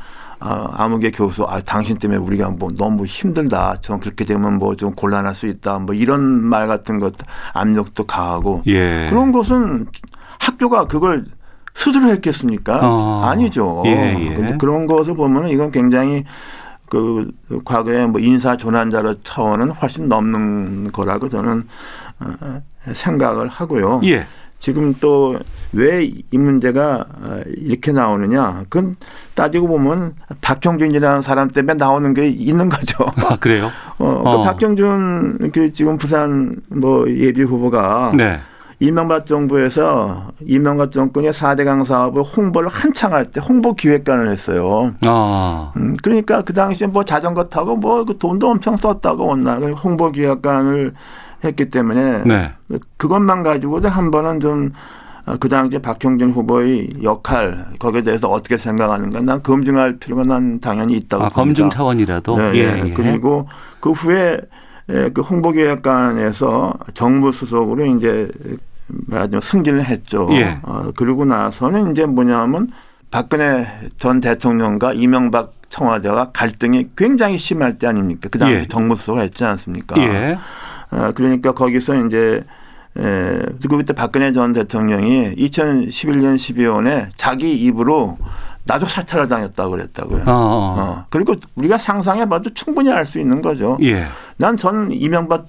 아, 0.46 0.68
아무개 0.74 1.10
교수, 1.12 1.46
아, 1.46 1.62
당신 1.62 1.98
때문에 1.98 2.20
우리가 2.20 2.50
뭐 2.50 2.70
너무 2.78 3.06
힘들다. 3.06 3.78
전 3.82 4.00
그렇게 4.02 4.26
되면 4.26 4.58
뭐 4.60 4.76
좀 4.76 4.94
곤란할 4.94 5.34
수 5.36 5.48
있다. 5.48 5.80
뭐 5.80 5.96
이런 5.96 6.22
말 6.44 6.68
같은 6.68 7.00
것 7.00 7.14
압력도 7.54 8.06
가하고 8.06 8.64
예. 8.68 9.08
그런 9.10 9.32
것은 9.32 9.88
학교가 10.40 10.88
그걸 10.88 11.24
스스로 11.76 12.10
했겠습니까? 12.10 12.80
어. 12.84 13.22
아니죠. 13.24 13.84
예, 13.86 13.92
예. 14.20 14.58
그런 14.60 14.86
것을 14.88 15.16
보면 15.16 15.48
이건 15.50 15.72
굉장히 15.72 16.26
그 16.90 17.32
과거에 17.66 18.06
뭐 18.06 18.20
인사 18.20 18.58
조난자로 18.58 19.22
차원은 19.24 19.72
훨씬 19.72 20.10
넘는 20.10 20.92
거라고 20.92 21.30
저는 21.30 21.68
어, 22.20 22.62
생각을 22.92 23.48
하고요. 23.48 24.02
예. 24.06 24.28
지금 24.64 24.94
또 25.00 25.36
왜 25.76 26.06
이 26.06 26.38
문제가 26.38 27.04
이렇게 27.58 27.92
나오느냐? 27.92 28.64
그건 28.70 28.96
따지고 29.34 29.68
보면 29.68 30.14
박형준이라는 30.42 31.24
사람 31.24 31.50
때문에 31.50 31.74
나오는 31.74 32.14
게 32.14 32.28
있는 32.28 32.70
거죠. 32.70 33.04
아, 33.18 33.36
그래요? 33.38 33.72
어, 33.98 34.22
그 34.24 34.30
어. 34.30 34.44
박형준 34.44 35.50
그 35.52 35.74
지금 35.74 35.98
부산 35.98 36.56
뭐 36.70 37.10
예비 37.10 37.42
후보가 37.42 38.14
네. 38.16 38.40
이명박 38.80 39.26
정부에서 39.26 40.32
이명박 40.46 40.92
정권의 40.92 41.32
4대강 41.34 41.86
사업을 41.86 42.22
홍보를 42.22 42.70
한창 42.70 43.14
할 43.14 43.26
때 43.26 43.42
홍보 43.42 43.74
기획관을 43.74 44.30
했어요. 44.30 44.94
아. 45.02 45.72
음, 45.78 45.98
그러니까 46.04 46.44
그 46.44 46.54
당시에 46.54 46.86
뭐 46.88 47.04
자전거 47.04 47.46
타고 47.46 47.76
뭐 47.76 48.06
그 48.06 48.18
돈도 48.20 48.48
엄청 48.48 48.78
썼다고 48.78 49.26
온나 49.26 49.56
홍보 49.56 50.12
기획관을 50.12 50.94
했기 51.44 51.70
때문에 51.70 52.24
네. 52.26 52.54
그것만 52.98 53.44
가지고도 53.44 53.90
한 53.90 54.12
번은 54.12 54.40
좀 54.40 54.72
그 55.40 55.48
당시에 55.48 55.80
박형준 55.80 56.32
후보의 56.32 56.90
역할 57.02 57.66
거기에 57.80 58.02
대해서 58.02 58.30
어떻게 58.30 58.58
생각하는가 58.58 59.22
난 59.22 59.42
검증할 59.42 59.98
필요가 59.98 60.24
난 60.24 60.60
당연히 60.60 60.98
있다고 60.98 61.24
아, 61.24 61.30
봅니다. 61.30 61.64
검증 61.64 61.70
차원이라도 61.70 62.38
네, 62.38 62.52
예, 62.56 62.84
예. 62.86 62.94
그리고 62.94 63.48
그 63.80 63.92
후에 63.92 64.40
그 65.14 65.22
홍보기획관에서 65.22 66.74
정부 66.94 67.32
수석으로 67.32 67.86
이제 67.86 68.30
아주 69.14 69.40
승진을 69.42 69.86
했죠. 69.86 70.28
예. 70.32 70.60
어, 70.62 70.92
그리고 70.98 71.24
나서는 71.24 71.94
이제 71.94 72.06
뭐냐면 72.06 72.72
박근혜 73.10 73.66
전 73.98 74.20
대통령과 74.20 74.92
이명박 74.92 75.54
청와대와 75.70 76.32
갈등이 76.34 76.90
굉장히 76.98 77.38
심할 77.38 77.80
때 77.80 77.88
아닙니까? 77.88 78.28
그 78.30 78.38
당시 78.38 78.56
예. 78.56 78.66
정무수석을 78.66 79.22
했지 79.22 79.46
않습니까? 79.46 79.98
예. 80.02 80.38
어, 80.94 81.12
그러니까 81.16 81.52
거기서 81.54 81.96
이제 82.06 82.44
에, 82.98 83.40
그리고 83.60 83.78
그때 83.78 83.94
박근혜 83.94 84.32
전 84.32 84.54
대통령이 84.54 85.36
2011년 85.36 86.36
12월에 86.36 87.10
자기 87.18 87.56
입으로 87.56 88.18
나도 88.66 88.86
사찰을 88.86 89.28
당했다고 89.28 89.72
그랬다고요. 89.72 90.24
어, 90.26 90.32
어. 90.32 90.76
어. 90.80 91.06
그리고 91.10 91.36
우리가 91.56 91.78
상상해봐도 91.78 92.54
충분히 92.54 92.92
알 92.92 93.06
수 93.06 93.20
있는 93.20 93.42
거죠. 93.42 93.78
예. 93.82 94.08
난 94.38 94.56
전 94.58 94.92
이명박 94.92 95.48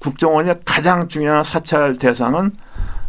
국정원의 0.00 0.60
가장 0.64 1.06
중요한 1.08 1.44
사찰 1.44 1.96
대상은 1.98 2.50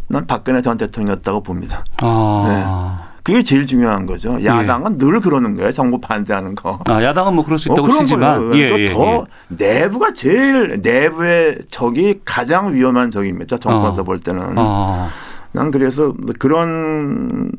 난 0.07 0.27
박근혜 0.27 0.61
전 0.61 0.77
대통령이었다고 0.77 1.41
봅니다. 1.43 1.83
아. 2.01 2.43
네. 2.47 3.08
그게 3.23 3.43
제일 3.43 3.67
중요한 3.67 4.05
거죠. 4.05 4.43
야당은 4.43 4.93
예. 4.93 4.97
늘 4.97 5.19
그러는 5.19 5.55
거예요. 5.55 5.71
정부 5.73 5.99
반대하는 5.99 6.55
거. 6.55 6.79
아, 6.87 7.03
야당은 7.03 7.35
뭐 7.35 7.43
그럴 7.43 7.59
수 7.59 7.69
있다고 7.69 7.87
어, 7.87 7.99
치지만 7.99 8.53
예, 8.55 8.69
그러니까 8.69 8.79
예, 8.79 8.85
더 8.87 9.25
예. 9.51 9.55
내부가 9.55 10.13
제일 10.13 10.79
내부의 10.81 11.59
적이 11.69 12.21
가장 12.23 12.73
위험한 12.73 13.11
적입니다. 13.11 13.57
정권에서 13.57 14.01
어. 14.01 14.03
볼 14.03 14.19
때는. 14.19 14.57
어. 14.57 15.09
난 15.51 15.71
그래서 15.71 16.13
그런 16.37 17.51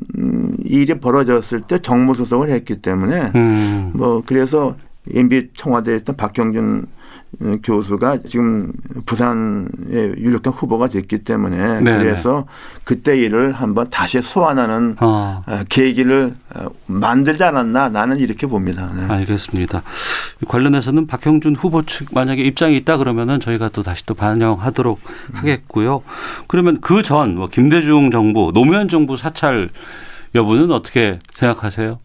일이 0.63 0.93
벌어졌을 0.99 1.61
때 1.61 1.79
정무수석을 1.79 2.49
했기 2.49 2.81
때문에 2.81 3.31
음. 3.35 3.91
뭐 3.93 4.23
그래서 4.25 4.75
MB 5.13 5.49
청와대에 5.55 5.97
있던 5.97 6.15
박경준 6.15 6.87
교수가 7.63 8.19
지금 8.29 8.71
부산의 9.05 9.69
유력한 10.17 10.53
후보가 10.53 10.89
됐기 10.89 11.19
때문에 11.19 11.79
네네. 11.81 11.97
그래서 11.97 12.45
그때 12.83 13.17
일을 13.17 13.53
한번 13.53 13.89
다시 13.89 14.21
소환하는 14.21 14.97
어. 14.99 15.43
계기를 15.69 16.33
만들지 16.87 17.43
않았나 17.43 17.89
나는 17.89 18.19
이렇게 18.19 18.47
봅니다. 18.47 18.91
네. 18.95 19.05
알겠습니다. 19.07 19.81
관련해서는 20.47 21.07
박형준 21.07 21.55
후보 21.55 21.85
측 21.85 22.09
만약에 22.13 22.41
입장이 22.43 22.75
있다 22.77 22.97
그러면은 22.97 23.39
저희가 23.39 23.69
또 23.69 23.81
다시 23.81 24.05
또 24.05 24.13
반영하도록 24.13 24.99
음. 25.03 25.35
하겠고요. 25.35 26.01
그러면 26.47 26.81
그 26.81 27.01
전 27.01 27.35
뭐 27.35 27.47
김대중 27.47 28.11
정부 28.11 28.51
노무현 28.53 28.87
정부 28.89 29.15
사찰 29.17 29.69
여부는 30.35 30.71
어떻게 30.71 31.17
생각하세요? 31.33 31.99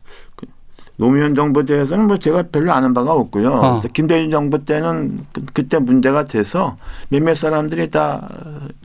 노무현 0.98 1.34
정부 1.34 1.64
때에서는 1.64 2.06
뭐 2.06 2.18
제가 2.18 2.44
별로 2.50 2.72
아는 2.72 2.94
바가 2.94 3.12
없고요. 3.12 3.50
어. 3.52 3.82
김대중 3.92 4.30
정부 4.30 4.64
때는 4.64 5.26
그, 5.52 5.66
때 5.68 5.78
문제가 5.78 6.24
돼서 6.24 6.76
몇몇 7.08 7.36
사람들이 7.36 7.90
다 7.90 8.26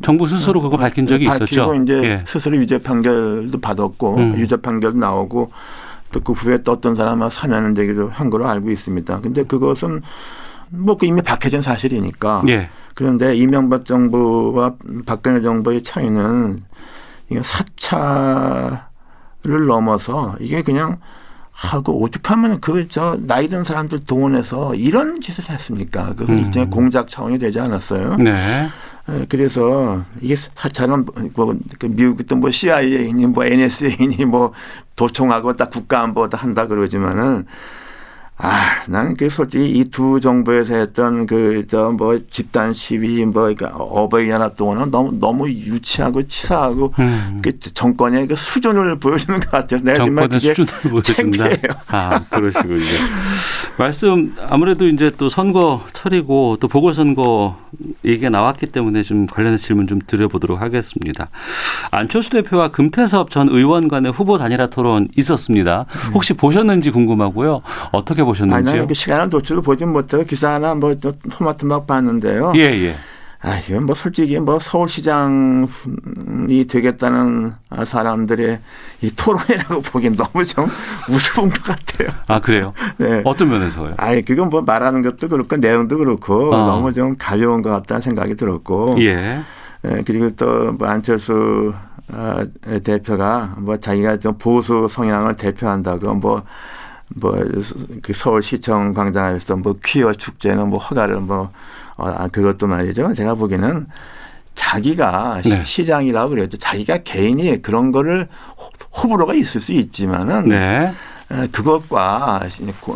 정부 0.01 0.27
스스로 0.27 0.61
그거 0.61 0.75
밝힌 0.77 1.07
적이 1.07 1.25
밝히고 1.27 1.45
있었죠. 1.45 1.75
이제 1.75 1.93
예. 2.03 2.23
스스로 2.27 2.57
유죄 2.57 2.77
판결도 2.79 3.59
받았고 3.61 4.15
음. 4.17 4.37
유죄 4.37 4.57
판결도 4.57 4.97
나오고 4.99 5.51
또 6.11 6.19
그 6.19 6.33
후에 6.33 6.61
또 6.63 6.73
어떤 6.73 6.95
사람은 6.95 7.29
사면은 7.29 7.73
되기도 7.73 8.09
한 8.09 8.29
걸로 8.29 8.45
알고 8.47 8.69
있습니다. 8.69 9.21
근데 9.21 9.43
그것은 9.43 10.01
뭐 10.69 10.97
그 10.97 11.05
이미 11.05 11.21
밝혀진 11.21 11.61
사실이니까. 11.61 12.43
예. 12.49 12.69
그런데 12.93 13.35
이명박 13.35 13.85
정부와 13.85 14.73
박근혜 15.05 15.41
정부의 15.41 15.83
차이는 15.83 16.63
이게 17.29 17.41
사찰을 17.41 18.81
넘어서 19.67 20.35
이게 20.41 20.61
그냥 20.61 20.97
하고 21.61 22.01
오죽하면 22.01 22.59
그저 22.59 23.17
나이 23.21 23.47
든 23.47 23.63
사람들 23.63 24.05
동원해서 24.05 24.75
이런 24.75 25.21
짓을 25.21 25.49
했습니까? 25.49 26.07
그것은 26.09 26.37
음. 26.37 26.45
일종의 26.45 26.69
공작 26.69 27.09
차원이 27.09 27.37
되지 27.37 27.59
않았어요. 27.59 28.17
네. 28.17 28.67
그래서 29.29 30.03
이게 30.21 30.35
사찰은 30.35 31.05
뭐그 31.33 31.87
미국 31.89 32.25
또뭐 32.27 32.51
CIA니 32.51 33.25
뭐 33.27 33.45
NSA니 33.45 34.25
뭐 34.25 34.53
도청하고 34.95 35.55
딱 35.55 35.69
국가안보 35.69 36.29
다 36.29 36.37
한다 36.37 36.67
그러지만은 36.67 37.45
아, 38.43 38.83
나는 38.87 39.15
그 39.15 39.29
솔직히 39.29 39.69
이 39.71 39.83
두 39.91 40.19
정부에서 40.19 40.73
했던 40.73 41.25
그 41.27 41.65
저 41.67 41.91
뭐 41.91 42.17
집단 42.29 42.73
시위 42.73 43.23
뭐 43.25 43.43
그러니까 43.53 43.67
어버이 43.77 44.29
연합 44.29 44.55
동원은 44.55 44.89
너무 44.89 45.11
너무 45.19 45.49
유치하고 45.49 46.27
치사하고 46.27 46.93
음. 46.99 47.39
그 47.43 47.59
정권의 47.59 48.27
그 48.27 48.35
수준을 48.35 48.99
보여주는 48.99 49.39
것 49.39 49.51
같아요. 49.51 49.81
내가 49.81 50.03
정말 50.05 50.27
그게 50.29 50.53
수준을 50.53 50.69
보여준다. 50.91 51.45
아, 51.87 52.19
그러시군요. 52.29 52.81
말씀 53.77 54.33
아무래도 54.49 54.87
이제 54.87 55.11
또 55.17 55.29
선거 55.29 55.81
철이고 55.93 56.57
또 56.59 56.67
보궐선거 56.67 57.57
얘기가 58.05 58.29
나왔기 58.29 58.67
때문에 58.67 59.03
좀 59.03 59.25
관련해서 59.25 59.63
질문 59.65 59.87
좀 59.87 59.99
드려보도록 60.05 60.61
하겠습니다. 60.61 61.29
안철수 61.91 62.29
대표와 62.31 62.69
금태섭 62.69 63.31
전 63.31 63.49
의원 63.49 63.87
간의 63.87 64.11
후보 64.11 64.37
단일화 64.37 64.67
토론 64.67 65.07
있었습니다. 65.17 65.85
혹시 66.13 66.33
보셨는지 66.33 66.91
궁금하고요. 66.91 67.61
어떻게 67.91 68.23
보셨는지요? 68.31 68.77
아니, 68.79 68.87
그 68.87 68.93
시간을 68.93 69.29
놓치고 69.29 69.61
보진 69.61 69.89
못하고 69.89 70.23
기사 70.23 70.53
하나 70.53 70.73
뭐 70.73 70.95
토마토 70.95 71.67
막 71.67 71.87
봤는데요. 71.87 72.53
예, 72.55 72.61
예. 72.61 72.95
아, 73.43 73.57
이건 73.57 73.87
뭐 73.87 73.95
솔직히 73.95 74.37
뭐 74.39 74.59
서울시장이 74.59 75.67
되겠다는 76.69 77.53
사람들의 77.85 78.59
이 79.01 79.11
토론이라고 79.15 79.81
보기엔 79.89 80.15
너무 80.15 80.45
좀 80.45 80.69
우스운 81.09 81.49
것 81.49 81.63
같아요. 81.63 82.09
아, 82.27 82.39
그래요? 82.39 82.71
네. 82.97 83.21
어떤 83.25 83.49
면에서요? 83.49 83.95
아니, 83.97 84.23
그건 84.23 84.49
뭐 84.49 84.61
말하는 84.61 85.01
것도 85.01 85.27
그렇고 85.27 85.57
내용도 85.57 85.97
그렇고 85.97 86.53
어. 86.53 86.67
너무 86.67 86.93
좀 86.93 87.15
가벼운 87.17 87.63
것 87.63 87.71
같다는 87.71 88.01
생각이 88.01 88.35
들었고. 88.35 88.97
예. 88.99 89.41
예 89.85 90.03
그리고 90.05 90.35
또 90.35 90.75
뭐 90.77 90.87
안철수 90.87 91.73
어, 92.13 92.43
대표가 92.83 93.55
뭐 93.57 93.77
자기가 93.77 94.17
좀 94.17 94.37
보수 94.37 94.87
성향을 94.89 95.35
대표한다고 95.35 96.13
뭐 96.15 96.43
뭐그 97.15 98.13
서울시청 98.13 98.93
광장에서 98.93 99.55
뭐 99.57 99.75
퀴어 99.83 100.13
축제는 100.13 100.69
뭐 100.69 100.79
허가를 100.79 101.17
뭐 101.17 101.51
어, 101.97 102.07
아, 102.07 102.27
그것도 102.27 102.67
말이죠. 102.67 103.13
제가 103.13 103.35
보기에는 103.35 103.87
자기가 104.55 105.41
네. 105.43 105.63
시장이라고 105.65 106.29
그래도 106.29 106.57
자기가 106.57 106.99
개인이 106.99 107.61
그런 107.61 107.91
거를 107.91 108.27
호불호가 108.95 109.33
있을 109.33 109.61
수 109.61 109.71
있지만은 109.71 110.49
네. 110.49 110.91
그것과 111.51 112.41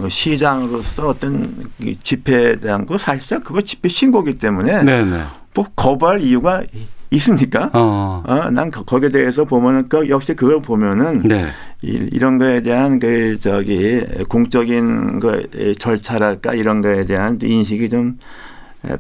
시장으로서 0.10 1.08
어떤 1.08 1.72
집회에 2.04 2.58
대한 2.58 2.86
거 2.86 2.98
사실상 2.98 3.42
그거 3.42 3.62
집회 3.62 3.88
신고기 3.88 4.36
때문에 4.36 4.84
네, 4.84 5.06
네. 5.06 5.24
뭐 5.54 5.66
거부할 5.76 6.22
이유가 6.22 6.62
있습니까? 7.12 7.70
어. 7.74 8.24
어, 8.26 8.50
난 8.52 8.72
거기에 8.72 9.10
대해서 9.10 9.46
보면은 9.46 9.88
그 9.90 10.10
역시 10.10 10.34
그걸 10.34 10.62
보면은 10.62 11.28
네. 11.28 11.48
이, 11.82 12.10
이런 12.12 12.38
거에 12.38 12.62
대한 12.62 13.00
그 13.00 13.40
저기 13.40 14.02
공적인 14.28 15.20
그 15.20 15.76
절차랄까 15.80 16.56
이런 16.56 16.82
거에 16.82 17.06
대한 17.06 17.40
인식이 17.42 17.90
좀 17.90 18.18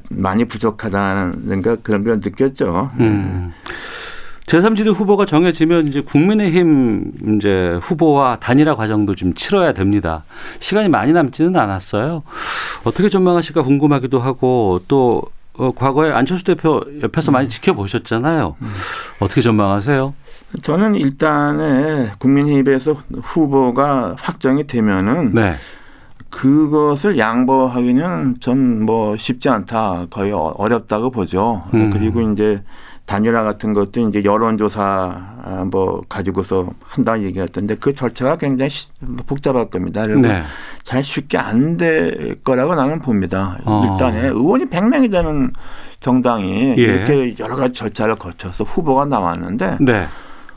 많이 0.09 0.45
부족하다는 0.45 1.61
그 1.61 1.81
그런 1.81 2.03
걸 2.03 2.19
느꼈죠. 2.23 2.91
음. 2.99 3.53
제3지대 4.45 4.93
후보가 4.93 5.25
정해지면 5.25 5.87
이제 5.87 6.01
국민의힘 6.01 7.37
이제 7.37 7.79
후보와 7.81 8.37
단일화 8.39 8.75
과정도 8.75 9.15
좀 9.15 9.33
치러야 9.33 9.73
됩니다. 9.73 10.23
시간이 10.59 10.87
많이 10.87 11.13
남지는 11.13 11.55
않았어요. 11.55 12.21
어떻게 12.83 13.09
전망하실까 13.09 13.63
궁금하기도 13.63 14.19
하고 14.19 14.79
또 14.87 15.23
어, 15.57 15.71
과거에 15.75 16.11
안철수 16.11 16.43
대표 16.43 16.81
옆에서 17.01 17.31
많이 17.31 17.49
지켜보셨잖아요. 17.49 18.55
음. 18.61 18.67
어떻게 19.19 19.41
전망하세요? 19.41 20.13
저는 20.61 20.95
일단은 20.95 22.07
국민의힘에서 22.19 22.95
후보가 23.23 24.15
확정이 24.19 24.65
되면은 24.67 25.33
네. 25.33 25.55
그것을 26.29 27.17
양보하기는 27.17 28.35
전 28.41 28.83
뭐 28.85 29.15
쉽지 29.17 29.49
않다 29.49 30.07
거의 30.09 30.31
어, 30.33 30.53
어렵다고 30.57 31.09
보죠. 31.09 31.63
음. 31.73 31.89
그리고 31.91 32.21
이제 32.21 32.61
단일화 33.05 33.43
같은 33.43 33.73
것도 33.73 34.09
이제 34.09 34.23
여론조사 34.23 34.81
아, 35.43 35.63
뭐 35.69 36.01
가지고서 36.09 36.67
한다는 36.83 37.23
얘기가 37.23 37.45
있던데 37.45 37.75
그 37.75 37.93
절차가 37.93 38.35
굉장히 38.37 38.71
복잡할 39.27 39.69
겁니다. 39.69 40.05
그리고 40.07 40.21
네. 40.21 40.41
잘 40.83 41.03
쉽게 41.03 41.37
안 41.37 41.77
될 41.77 42.35
거라고 42.43 42.73
나는 42.73 42.99
봅니다. 42.99 43.57
어. 43.65 43.83
일단에 43.91 44.27
의원이 44.27 44.65
100명이 44.65 45.11
되는 45.11 45.51
정당이 45.99 46.75
예. 46.77 46.81
이렇게 46.81 47.35
여러 47.39 47.55
가지 47.55 47.73
절차를 47.73 48.15
거쳐서 48.15 48.63
후보가 48.63 49.05
나왔는데 49.05 49.77
네. 49.81 50.07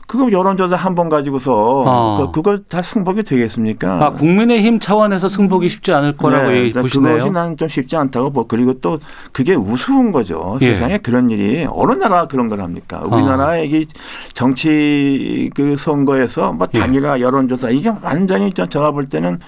그거 0.09 0.31
여론조사 0.31 0.75
한 0.75 0.95
번 0.95 1.07
가지고서 1.07 1.83
어. 1.85 2.31
그걸 2.31 2.63
다 2.67 2.81
승복이 2.81 3.21
되겠습니까? 3.21 4.05
아, 4.05 4.09
국민의힘 4.13 4.79
차원에서 4.79 5.27
승복이 5.27 5.69
쉽지 5.69 5.93
않을 5.93 6.17
거라고 6.17 6.49
네, 6.49 6.71
보시네요. 6.71 7.13
그것이 7.17 7.31
난 7.31 7.55
좀 7.55 7.67
쉽지 7.69 7.95
않다고 7.95 8.31
보. 8.31 8.47
그리고 8.47 8.73
또 8.81 8.99
그게 9.31 9.53
우스운 9.53 10.11
거죠. 10.11 10.57
예. 10.61 10.71
세상에 10.73 10.97
그런 10.97 11.29
일이 11.29 11.67
어느 11.69 11.91
나라가 11.93 12.27
그런 12.27 12.49
걸 12.49 12.59
합니까? 12.61 13.03
우리나라 13.05 13.49
어. 13.51 13.57
이게 13.57 13.85
정치 14.33 15.49
그 15.53 15.75
선거에서 15.77 16.53
뭐 16.53 16.67
예. 16.73 16.79
단일화 16.79 17.19
예. 17.19 17.21
여론조사 17.21 17.69
이게 17.69 17.91
완전히 18.01 18.51
제가 18.51 18.91
볼 18.91 19.09
때는 19.09 19.39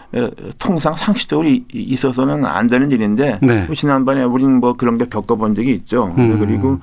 통상 0.60 0.94
상식적으로 0.96 1.48
있어서는 1.74 2.46
안 2.46 2.68
되는 2.68 2.92
일인데 2.92 3.40
네. 3.42 3.68
지난번에 3.76 4.24
우리는 4.24 4.60
뭐 4.60 4.74
그런 4.74 4.98
게 5.00 5.06
겪어본 5.10 5.56
적이 5.56 5.72
있죠. 5.72 6.14
음. 6.18 6.38
그리고 6.40 6.78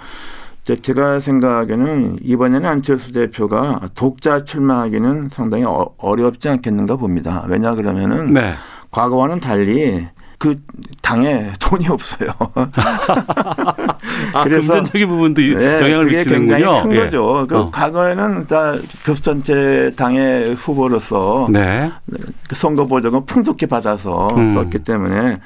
제가 0.77 1.21
생각에는 1.21 2.19
이번에는 2.23 2.69
안철수 2.69 3.13
대표가 3.13 3.81
독자 3.95 4.45
출마하기는 4.45 5.31
상당히 5.33 5.65
어, 5.65 5.91
어렵지 5.99 6.49
않겠는가 6.49 6.97
봅니다. 6.97 7.45
왜냐 7.49 7.75
그러면은 7.75 8.33
네. 8.33 8.55
과거와는 8.91 9.41
달리 9.41 10.07
그 10.39 10.61
당에 11.03 11.53
돈이 11.59 11.89
없어요. 11.89 12.31
아, 14.33 14.43
그래서 14.43 14.61
금전적인 14.61 15.09
부분도 15.09 15.41
네, 15.41 15.81
영향을 15.83 16.07
미치는군요. 16.07 16.57
굉장히 16.57 16.83
큰 16.83 16.93
예. 16.93 16.97
거죠. 17.05 17.47
그 17.49 17.59
어. 17.59 17.71
과거에는 17.71 18.47
다 18.47 18.75
교수전체 19.05 19.93
당의 19.97 20.55
후보로서 20.55 21.49
네. 21.51 21.91
그 22.49 22.55
선거 22.55 22.87
보조금 22.87 23.25
풍족히 23.27 23.67
받아서 23.67 24.29
음. 24.37 24.55
썼기 24.55 24.81
때문에 24.81 25.41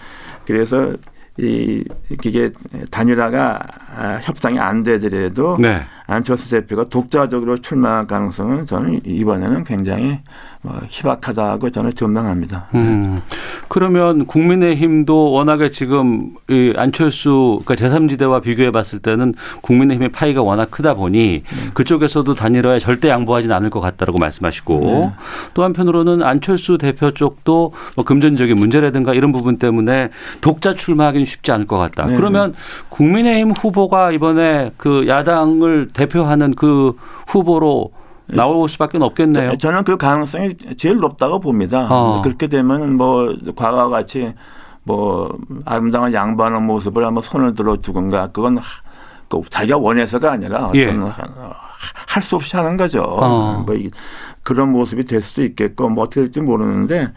그래서 0.47 0.93
이 1.39 1.83
이게 2.11 2.51
단일화가 2.91 3.61
아, 3.97 4.21
협상이 4.23 4.59
안 4.59 4.83
되더라도 4.83 5.57
네. 5.59 5.83
안철수 6.13 6.51
대표가 6.51 6.85
독자적으로 6.85 7.59
출마할 7.59 8.07
가능성은 8.07 8.67
저는 8.67 9.01
이번에는 9.05 9.65
굉장히 9.65 10.19
뭐 10.65 10.81
희박하다고 10.89 11.71
저는 11.71 11.95
전망합니다. 11.95 12.69
음. 12.75 13.21
그러면 13.67 14.27
국민의힘도 14.27 15.33
워낙에 15.33 15.71
지금 15.71 16.35
이 16.49 16.73
안철수 16.77 17.61
그러니까 17.65 17.87
제3지대와 17.87 18.43
비교해 18.43 18.71
봤을 18.71 19.01
때는 19.01 19.35
국민의힘의 19.63 20.11
파이가 20.11 20.43
워낙 20.43 20.71
크다 20.71 20.95
보니 20.95 21.19
네. 21.19 21.71
그쪽에서도 21.75 22.33
단일화에 22.35 22.79
절대 22.79 23.09
양보하지는 23.09 23.55
않을 23.57 23.71
것 23.71 23.81
같다라고 23.81 24.19
말씀하시고 24.19 24.79
네. 24.79 25.13
또 25.55 25.65
한편으로는 25.65 26.23
안철수 26.23 26.79
대표 26.79 27.11
쪽도 27.13 27.73
뭐 27.97 28.05
금전적인 28.05 28.57
문제라든가 28.57 29.15
이런 29.15 29.33
부분 29.33 29.59
때문에 29.59 30.11
독자 30.41 30.75
출마하기는 30.75 31.27
쉽지 31.27 31.51
않을 31.51 31.67
것 31.67 31.79
같다. 31.79 32.07
네. 32.07 32.15
그러면 32.15 32.55
국민의힘 32.89 33.51
후보가 33.51 34.13
이번에 34.13 34.71
그 34.77 35.09
야당을 35.09 35.89
대표하는 36.07 36.55
그 36.55 36.95
후보로 37.29 37.91
나올 38.27 38.69
수밖에 38.69 38.99
없겠네요. 38.99 39.59
저, 39.59 39.71
는 39.71 39.85
그 39.85 39.97
가능성이 39.97 40.55
제일 40.77 40.97
높다고 40.97 41.41
봅니다. 41.41 41.87
어. 41.91 42.23
그렇게 42.23 42.47
되면 42.47 42.97
뭐 42.97 43.35
과거와 43.57 43.89
같이 43.89 44.33
뭐 44.85 45.37
아름다운 45.65 46.13
양보하는 46.13 46.63
모습을 46.63 47.05
한번 47.05 47.23
손을 47.23 47.55
들어주건가 47.55 48.29
그건 48.33 48.59
그 49.29 49.41
자기가 49.49 49.79
원해서가 49.79 50.33
아니라 50.33 50.67
어떤 50.67 50.77
예. 50.77 51.13
할수 52.07 52.37
없이 52.37 52.57
하는 52.57 52.77
거죠. 52.77 53.03
어. 53.03 53.65
뭐 53.67 53.77
그런 54.43 54.71
모습이 54.73 55.05
될 55.05 55.23
수도 55.23 55.43
있겠고 55.43 55.89
뭐 55.89 56.05
어떻게 56.05 56.23
될지 56.23 56.41
모르는데 56.41 57.13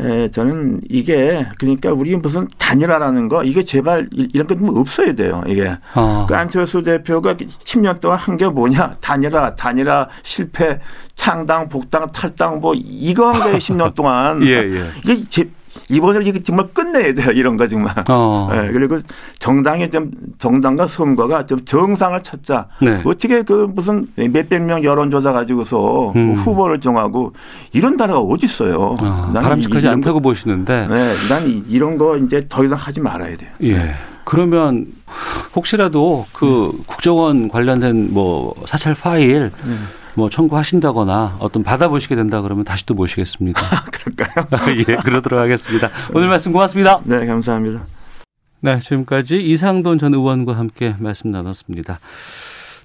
에, 0.00 0.28
저는 0.30 0.80
이게 0.88 1.46
그러니까 1.58 1.92
우리 1.92 2.16
무슨 2.16 2.48
단일화라는 2.58 3.28
거 3.28 3.44
이게 3.44 3.62
제발 3.64 4.08
이런 4.12 4.46
게 4.46 4.56
없어야 4.60 5.14
돼요. 5.14 5.42
이게 5.46 5.76
어. 5.94 6.26
그 6.28 6.34
안철수 6.34 6.82
대표가 6.82 7.34
10년 7.34 8.00
동안 8.00 8.18
한 8.18 8.36
게 8.36 8.48
뭐냐 8.48 8.94
단일화 9.00 9.54
단일화 9.54 10.08
실패 10.22 10.80
창당 11.16 11.68
복당 11.68 12.06
탈당 12.08 12.60
뭐 12.60 12.72
이거 12.74 13.30
한 13.32 13.40
거에 13.42 13.58
10년 13.58 13.92
동안 13.96 14.42
예, 14.46 14.48
예. 14.62 14.84
이게 15.04 15.22
제, 15.28 15.48
이번에 15.88 16.24
이게 16.24 16.42
정말 16.42 16.68
끝내야 16.72 17.14
돼요. 17.14 17.30
이런 17.32 17.56
거 17.56 17.66
정말. 17.68 17.94
어. 18.08 18.48
네, 18.52 18.70
그리고 18.72 18.98
정당의 19.38 19.90
좀 19.90 20.10
정당과 20.38 20.86
선거가 20.86 21.46
좀 21.46 21.64
정상을 21.64 22.20
찾자. 22.22 22.66
네. 22.80 23.00
어떻게 23.04 23.42
그 23.42 23.66
무슨 23.72 24.06
몇백 24.16 24.62
명 24.62 24.82
여론조사 24.84 25.32
가지고서 25.32 26.12
음. 26.16 26.34
후보를 26.34 26.80
정하고 26.80 27.32
이런 27.72 27.96
나라가 27.96 28.20
어디 28.20 28.46
있어요. 28.46 28.96
어, 29.00 29.32
바람직하지 29.32 29.88
않다고 29.88 30.20
거, 30.20 30.20
보시는데. 30.20 30.86
네, 30.88 31.14
난 31.28 31.64
이런 31.68 31.98
거 31.98 32.16
이제 32.16 32.42
더 32.48 32.64
이상 32.64 32.78
하지 32.78 33.00
말아야 33.00 33.36
돼요. 33.36 33.50
예. 33.62 33.94
그러면 34.24 34.86
혹시라도 35.54 36.26
그 36.32 36.70
음. 36.72 36.84
국정원 36.86 37.48
관련된 37.48 38.12
뭐 38.12 38.54
사찰 38.66 38.94
파일 38.94 39.50
음. 39.64 39.88
뭐 40.14 40.28
청구하신다거나 40.30 41.36
어떤 41.40 41.62
받아보시게 41.62 42.14
된다 42.14 42.42
그러면 42.42 42.64
다시 42.64 42.84
또 42.86 42.94
모시겠습니다. 42.94 43.60
그럴까요? 43.92 44.76
예, 44.88 44.96
그러도록 44.96 45.40
하겠습니다. 45.40 45.90
오늘 46.14 46.28
말씀 46.28 46.52
고맙습니다. 46.52 47.00
네, 47.04 47.24
감사합니다. 47.26 47.84
네, 48.60 48.78
지금까지 48.78 49.42
이상돈 49.42 49.98
전 49.98 50.14
의원과 50.14 50.56
함께 50.56 50.94
말씀 50.98 51.30
나눴습니다. 51.30 51.98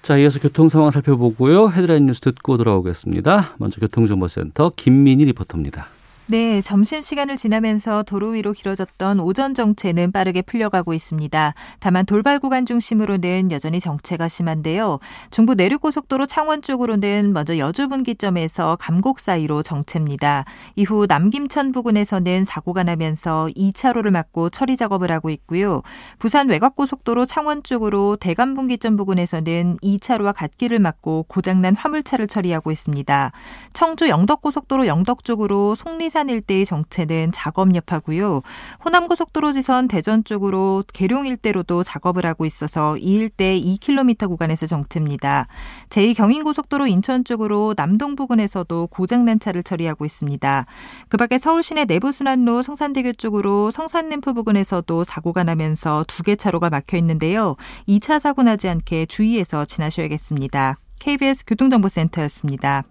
자, 0.01 0.17
이어서 0.17 0.39
교통 0.39 0.69
상황 0.69 0.89
살펴보고요. 0.89 1.69
헤드라인 1.69 2.05
뉴스 2.05 2.21
듣고 2.21 2.57
돌아오겠습니다. 2.57 3.55
먼저 3.57 3.79
교통정보센터 3.81 4.71
김민희 4.75 5.25
리포터입니다. 5.25 5.87
네, 6.29 6.59
점심 6.59 6.99
시간을 6.99 7.37
지나면서 7.37 8.03
도로 8.03 8.31
위로 8.31 8.51
길어졌던 8.51 9.21
오전 9.21 9.53
정체는 9.53 10.11
빠르게 10.11 10.41
풀려가고 10.41 10.93
있습니다. 10.93 11.53
다만 11.79 12.05
돌발 12.05 12.39
구간 12.39 12.65
중심으로는 12.65 13.49
여전히 13.51 13.79
정체가 13.79 14.27
심한데요. 14.27 14.99
중부 15.31 15.53
내륙고속도로 15.53 16.25
창원 16.25 16.61
쪽으로는 16.61 17.31
먼저 17.31 17.57
여주 17.57 17.87
분기점에서 17.87 18.75
감곡 18.75 19.21
사이로 19.21 19.63
정체입니다. 19.63 20.43
이후 20.75 21.05
남김천 21.07 21.71
부근에서는 21.71 22.43
사고가 22.43 22.83
나면서 22.83 23.47
2차로를 23.55 24.11
막고 24.11 24.49
처리 24.49 24.75
작업을 24.75 25.13
하고 25.13 25.29
있고요. 25.29 25.81
부산 26.19 26.49
외곽고속도로 26.49 27.25
창원 27.25 27.63
쪽으로 27.63 28.17
대감 28.17 28.53
분기점 28.53 28.97
부근에서는 28.97 29.77
2차로와 29.81 30.33
갓길을 30.35 30.79
막고 30.79 31.23
고장난 31.29 31.73
화물차를 31.73 32.27
처리하고 32.27 32.69
있습니다. 32.69 33.31
청주 33.71 34.09
영덕고속도로 34.09 34.87
영덕 34.87 35.23
쪽으로 35.23 35.73
속리 35.73 36.09
산 36.17 36.29
일대의 36.29 36.65
정체는 36.65 37.31
작업 37.31 37.75
여파고요. 37.75 38.41
호남 38.83 39.05
고속도로 39.05 39.51
지선 39.51 39.87
대전 39.87 40.23
쪽으로 40.23 40.83
계룡 40.91 41.27
일대로도 41.27 41.83
작업을 41.83 42.25
하고 42.25 42.47
있어서 42.47 42.97
이 42.97 43.13
일대 43.13 43.59
2km 43.59 44.27
구간에서 44.27 44.65
정체입니다. 44.65 45.45
제2 45.89 46.17
경인 46.17 46.43
고속도로 46.43 46.87
인천 46.87 47.23
쪽으로 47.23 47.75
남동 47.75 48.15
부근에서도 48.15 48.87
고장난 48.87 49.39
차를 49.39 49.61
처리하고 49.61 50.05
있습니다. 50.05 50.65
그 51.07 51.17
밖에 51.17 51.37
서울 51.37 51.61
시내 51.61 51.85
내부 51.85 52.11
순환로 52.11 52.63
성산대교 52.63 53.13
쪽으로 53.13 53.69
성산램프 53.69 54.33
부근에서도 54.33 55.03
사고가 55.03 55.43
나면서 55.43 56.03
두 56.07 56.23
개 56.23 56.35
차로가 56.35 56.71
막혀 56.71 56.97
있는데요. 56.97 57.55
2차 57.87 58.19
사고 58.19 58.41
나지 58.41 58.67
않게 58.67 59.05
주의해서 59.05 59.65
지나셔야겠습니다. 59.65 60.79
KBS 60.99 61.45
교통정보센터였습니다. 61.45 62.83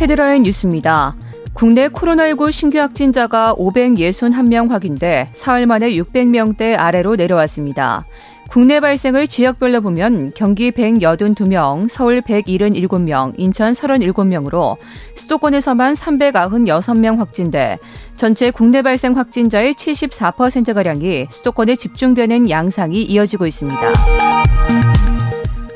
헤드라인 0.00 0.42
뉴스입니다. 0.42 1.14
국내 1.52 1.88
코로나19 1.88 2.50
신규 2.52 2.78
확진자가 2.78 3.54
561명 3.54 4.70
확인돼 4.70 5.28
사흘 5.32 5.66
만에 5.66 5.90
600명대 5.90 6.78
아래로 6.78 7.16
내려왔습니다. 7.16 8.06
국내 8.48 8.80
발생을 8.80 9.28
지역별로 9.28 9.80
보면 9.80 10.32
경기 10.34 10.72
182명, 10.72 11.88
서울 11.88 12.20
177명, 12.20 13.34
인천 13.36 13.72
37명으로 13.72 14.76
수도권에서만 15.14 15.92
396명 15.94 17.18
확진돼 17.18 17.78
전체 18.16 18.50
국내 18.50 18.82
발생 18.82 19.16
확진자의 19.16 19.74
74%가량이 19.74 21.26
수도권에 21.30 21.76
집중되는 21.76 22.50
양상이 22.50 23.02
이어지고 23.02 23.46
있습니다. 23.46 23.80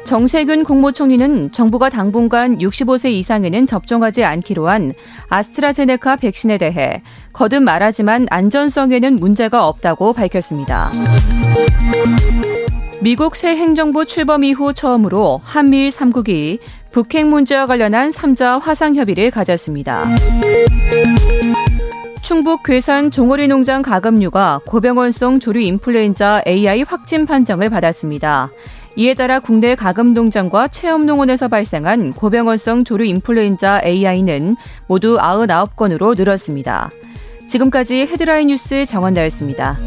정세균 0.05 0.65
국무총리는 0.65 1.51
정부가 1.53 1.89
당분간 1.89 2.59
65세 2.59 3.11
이상에는 3.13 3.67
접종하지 3.67 4.23
않기로 4.25 4.69
한 4.69 4.93
아스트라제네카 5.31 6.17
백신에 6.17 6.59
대해 6.59 7.03
거듭 7.33 7.63
말하지만 7.63 8.27
안전성에는 8.31 9.17
문제가 9.17 9.67
없다고 9.67 10.13
밝혔습니다. 10.13 10.93
미국 13.01 13.37
새 13.37 13.57
행정부 13.57 14.05
출범 14.05 14.45
이후 14.45 14.73
처음으로 14.75 15.41
한미일 15.43 15.89
3국이 15.89 16.59
북핵 16.91 17.27
문제와 17.27 17.67
관련한 17.67 18.11
3자 18.11 18.61
화상 18.61 18.95
협의를 18.95 19.31
가졌습니다. 19.31 20.07
충북 22.23 22.63
괴산 22.63 23.11
종오리 23.11 23.49
농장 23.49 23.83
가금류가 23.83 24.61
고병원성 24.67 25.41
조류 25.41 25.61
인플루엔자 25.61 26.43
AI 26.47 26.83
확진 26.83 27.27
판정을 27.27 27.69
받았습니다. 27.69 28.51
이에 28.97 29.15
따라 29.15 29.41
국내 29.41 29.75
가금농장과 29.75 30.69
체험농원에서 30.69 31.49
발생한 31.49 32.13
고병원성 32.13 32.85
조류 32.85 33.05
인플루엔자 33.05 33.81
AI는 33.85 34.57
모두 34.87 35.19
99건으로 35.19 36.17
늘었습니다. 36.17 36.91
지금까지 37.49 38.03
헤드라인 38.03 38.49
뉴스 38.49 38.87
정원다였습니다. 38.87 39.79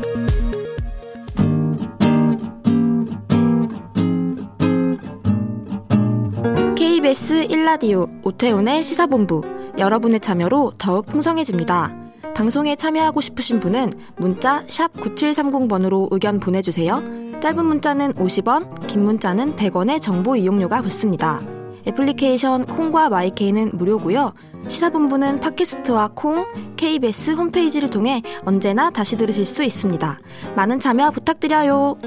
KBS 6.76 7.48
1라디오 7.48 8.10
오태훈의 8.24 8.84
시사본부 8.84 9.41
여러분의 9.80 10.20
참여로 10.20 10.74
더욱 10.78 11.06
풍성해집니다. 11.06 12.07
방송에 12.38 12.76
참여하고 12.76 13.19
싶으신 13.19 13.60
분은 13.60 13.93
문자 14.17 14.63
9730번으로 14.67 16.08
의견 16.12 16.39
보내주세요. 16.39 17.02
짧은 17.41 17.65
문자는 17.65 18.13
50원, 18.13 18.86
긴 18.86 19.06
문자는 19.06 19.56
100원의 19.56 20.00
정보 20.00 20.36
이용료가 20.36 20.84
붙습니다. 20.84 21.41
애플리케이션 21.88 22.65
콩과 22.65 23.10
마이케이는 23.10 23.71
무료고요. 23.73 24.34
시사본부는 24.67 25.39
팟캐스트와 25.39 26.12
콩, 26.13 26.45
KBS 26.76 27.32
홈페이지를 27.32 27.89
통해 27.89 28.21
언제나 28.45 28.91
다시 28.91 29.17
들으실 29.17 29.43
수 29.43 29.63
있습니다. 29.63 30.19
많은 30.56 30.80
참여 30.80 31.10
부탁드려요. 31.10 31.97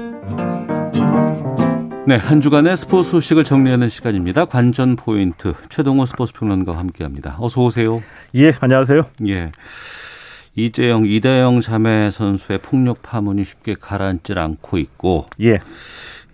네, 2.07 2.15
한 2.15 2.39
주간의 2.39 2.77
스포츠 2.77 3.11
소식을 3.11 3.43
정리하는 3.43 3.89
시간입니다. 3.89 4.45
관전 4.45 4.95
포인트 4.95 5.55
최동호 5.67 6.05
스포츠 6.05 6.31
평론가와 6.31 6.77
함께합니다. 6.77 7.35
어서 7.37 7.61
오세요. 7.61 8.01
예, 8.35 8.53
안녕하세요. 8.61 9.03
예. 9.27 9.51
이재영, 10.55 11.05
이대영 11.05 11.61
자매 11.61 12.11
선수의 12.11 12.59
폭력 12.59 13.01
파문이 13.01 13.43
쉽게 13.43 13.75
가라앉질 13.79 14.37
않고 14.37 14.77
있고 14.77 15.27
예. 15.41 15.59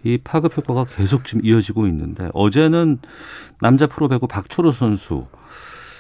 이 0.03 0.17
파급 0.23 0.58
효과가 0.58 0.86
계속 0.86 1.25
지금 1.25 1.43
이어지고 1.43 1.88
있는데 1.88 2.30
어제는 2.34 2.99
남자 3.62 3.88
프로 3.88 4.08
배구 4.08 4.27
박철호 4.27 4.71
선수 4.71 5.25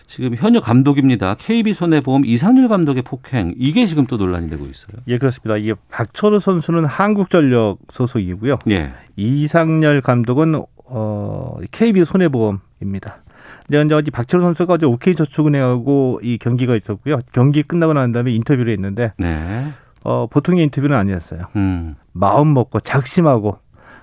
지금 0.07 0.35
현역 0.35 0.63
감독입니다. 0.63 1.35
KB 1.35 1.73
손해보험 1.73 2.25
이상률 2.25 2.69
감독의 2.69 3.03
폭행 3.03 3.53
이게 3.57 3.85
지금 3.85 4.07
또 4.07 4.15
논란이 4.15 4.49
되고 4.49 4.65
있어요. 4.65 4.97
예, 5.07 5.17
그렇습니다. 5.17 5.57
이게 5.57 5.73
박철우 5.91 6.39
선수는 6.39 6.85
한국전력 6.85 7.79
소속이고요. 7.91 8.59
예. 8.69 8.93
이상열 9.17 10.01
감독은 10.01 10.63
어 10.85 11.57
KB 11.71 12.05
손해보험입니다. 12.05 13.21
근데 13.69 13.95
어제 13.95 14.11
박철우 14.11 14.43
선수가 14.43 14.75
어제 14.75 14.85
OK저축은행하고 14.85 16.21
이 16.23 16.37
경기가 16.37 16.75
있었고요. 16.75 17.19
경기 17.33 17.63
끝나고 17.63 17.93
난 17.93 18.11
다음에 18.11 18.31
인터뷰를 18.31 18.71
했는데 18.71 19.11
네. 19.17 19.71
어, 20.03 20.27
보통의 20.27 20.63
인터뷰는 20.65 20.95
아니었어요. 20.95 21.47
음. 21.57 21.95
마음 22.13 22.53
먹고 22.53 22.79
작심하고 22.79 23.59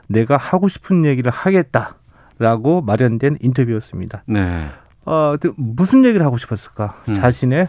내가 0.09 0.37
하고 0.37 0.69
싶은 0.69 1.07
얘기를 1.07 1.31
하겠다라고 1.31 2.83
마련된 2.83 3.39
인터뷰였습니다. 3.41 4.23
네. 4.27 4.69
어, 5.07 5.37
무슨 5.57 6.05
얘기를 6.05 6.25
하고 6.27 6.37
싶었을까? 6.37 6.95
음. 7.09 7.15
자신의 7.15 7.69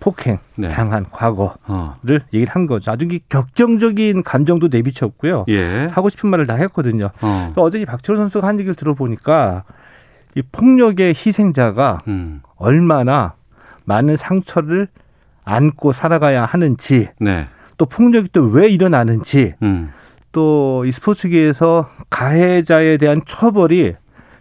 폭행 0.00 0.38
네. 0.56 0.68
당한 0.68 1.06
과거를 1.10 1.56
어. 1.66 1.98
얘기를 2.32 2.54
한 2.54 2.66
거죠. 2.66 2.90
아주 2.90 3.06
격정적인 3.28 4.22
감정도 4.22 4.68
내비쳤고요. 4.68 5.44
예. 5.48 5.86
하고 5.90 6.08
싶은 6.08 6.30
말을 6.30 6.46
다 6.46 6.54
했거든요. 6.54 7.06
어. 7.06 7.10
그러니까 7.20 7.62
어제 7.62 7.80
이 7.80 7.84
박철호 7.84 8.16
선수가 8.16 8.46
한 8.46 8.58
얘기를 8.60 8.74
들어보니까 8.74 9.64
이 10.38 10.42
폭력의 10.52 11.14
희생자가 11.16 12.02
음. 12.06 12.42
얼마나 12.54 13.34
많은 13.84 14.16
상처를 14.16 14.86
안고 15.44 15.90
살아가야 15.90 16.44
하는지 16.44 17.08
네. 17.18 17.48
또 17.76 17.86
폭력이 17.86 18.28
또 18.32 18.44
왜 18.50 18.68
일어나는지 18.68 19.54
음. 19.62 19.90
또이 20.30 20.92
스포츠계에서 20.92 21.86
가해자에 22.08 22.98
대한 22.98 23.20
처벌이 23.26 23.94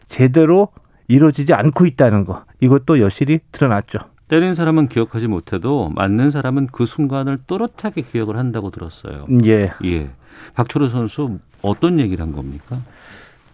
제대로 0.06 0.68
이루어지지 1.08 1.54
않고 1.56 1.88
있다는 1.88 2.26
거 2.26 2.44
이것도 2.60 3.00
여실히 3.00 3.40
드러났죠. 3.52 3.98
때린 4.28 4.54
사람은 4.54 4.90
기억하지 4.90 5.28
못해도 5.28 5.94
맞는 5.96 6.30
사람은 6.30 6.68
그 6.72 6.86
순간을 6.86 7.40
또렷하게 7.48 8.02
기억을 8.04 8.38
한다고 8.38 8.70
들었어요. 8.70 9.26
예. 9.46 9.72
예. 9.86 10.10
박철호 10.54 10.90
선수 10.90 11.40
어떤 11.64 12.00
얘기를 12.00 12.24
한 12.24 12.34
겁니까? 12.34 12.82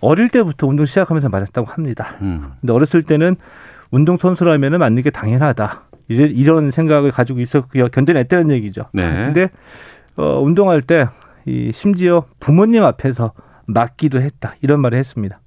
어릴 0.04 0.30
때부터 0.30 0.68
운동 0.68 0.86
시작하면서 0.86 1.30
맞았다고 1.30 1.68
합니다. 1.72 2.16
음. 2.22 2.44
근데 2.62 2.74
어렸을 2.74 3.04
때는 3.04 3.36
운동 3.92 4.18
선수라면 4.18 4.78
맞는 4.80 5.04
게 5.04 5.10
당연하다. 5.10 5.84
이런 6.10 6.72
생각을 6.72 7.12
가지고 7.12 7.40
있었고요. 7.40 7.88
견뎌냈다는 7.90 8.52
얘기죠. 8.52 8.84
네. 8.94 9.10
근데 9.26 9.50
어, 10.16 10.40
운동할 10.42 10.82
때 10.82 11.06
이 11.46 11.72
심지어 11.74 12.26
부모님 12.40 12.84
앞에서 12.84 13.34
맞기도 13.66 14.22
했다. 14.22 14.56
이런 14.62 14.80
말을 14.82 14.98
했습니다. 14.98 15.40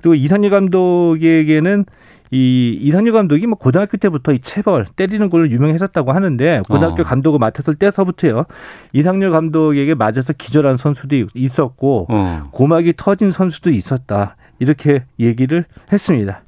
그리고 0.00 0.14
이선희 0.14 0.50
감독에게는 0.50 1.86
이 2.30 2.76
이선희 2.82 3.10
감독이 3.12 3.46
뭐 3.46 3.56
고등학교 3.56 3.96
때부터 3.96 4.32
이 4.32 4.38
체벌 4.40 4.86
때리는 4.96 5.30
걸로 5.30 5.48
유명했었다고 5.50 6.12
하는데 6.12 6.62
고등학교 6.68 7.02
어. 7.02 7.04
감독을 7.04 7.38
맡았을 7.38 7.76
때서부터요 7.76 8.44
이상열 8.92 9.30
감독에게 9.30 9.94
맞아서 9.94 10.32
기절한 10.32 10.76
선수도 10.76 11.16
있었고 11.34 12.06
어. 12.08 12.48
고막이 12.52 12.94
터진 12.96 13.32
선수도 13.32 13.70
있었다 13.70 14.36
이렇게 14.58 15.04
얘기를 15.20 15.64
했습니다. 15.92 16.42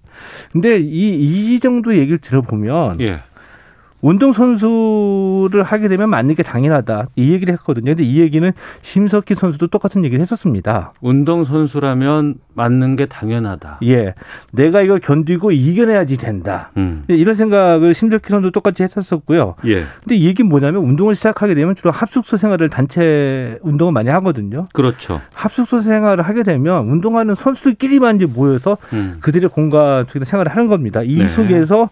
근데 0.53 0.79
이 0.81 1.55
이 1.55 1.61
정도 1.61 1.95
얘기를 1.97 2.19
들어보면 2.19 3.01
예. 3.01 3.21
운동선수를 4.01 5.63
하게 5.63 5.89
되면 5.89 6.09
맞는 6.11 6.35
게 6.35 6.43
당연하다. 6.43 7.09
이 7.17 7.33
얘기를 7.33 7.53
했거든요. 7.55 7.87
근데 7.87 8.05
이 8.05 8.21
얘기는 8.21 8.51
심석희 8.83 9.35
선수도 9.35 9.67
똑같은 9.67 10.05
얘기를 10.05 10.21
했었습니다. 10.23 10.91
운동선수라면 11.01 12.37
맞는 12.55 12.97
게 12.97 13.07
당연하다. 13.07 13.79
예. 13.85 14.15
내가 14.53 14.83
이걸 14.83 15.01
견디고 15.01 15.53
이겨내야지 15.53 16.17
된다. 16.19 16.71
음. 16.77 17.05
이런 17.09 17.35
생각을 17.35 17.95
심석희 17.95 18.23
선수도 18.29 18.51
똑같이 18.51 18.83
했었었고요. 18.83 19.55
예. 19.67 19.85
근데 20.01 20.17
이 20.17 20.27
얘기는 20.27 20.49
뭐냐면 20.49 20.83
운동을 20.83 21.15
시작하게 21.15 21.55
되면 21.55 21.75
주로 21.75 21.91
합숙소 21.91 22.37
생활을 22.37 22.69
단체 22.69 23.59
운동을 23.63 23.93
많이 23.93 24.11
하거든요. 24.11 24.67
그렇죠. 24.73 25.21
합숙소 25.33 25.81
생활을 25.81 26.25
하게 26.25 26.43
되면 26.43 26.87
운동하는 26.89 27.35
선수들끼리만 27.35 28.17
이제 28.17 28.27
모여서 28.27 28.79
음. 28.93 29.19
그들의 29.21 29.51
공간 29.51 30.05
속에서 30.07 30.25
생활을 30.25 30.53
하는 30.53 30.69
겁니다. 30.69 31.03
이 31.03 31.19
네. 31.19 31.29
속에서 31.29 31.91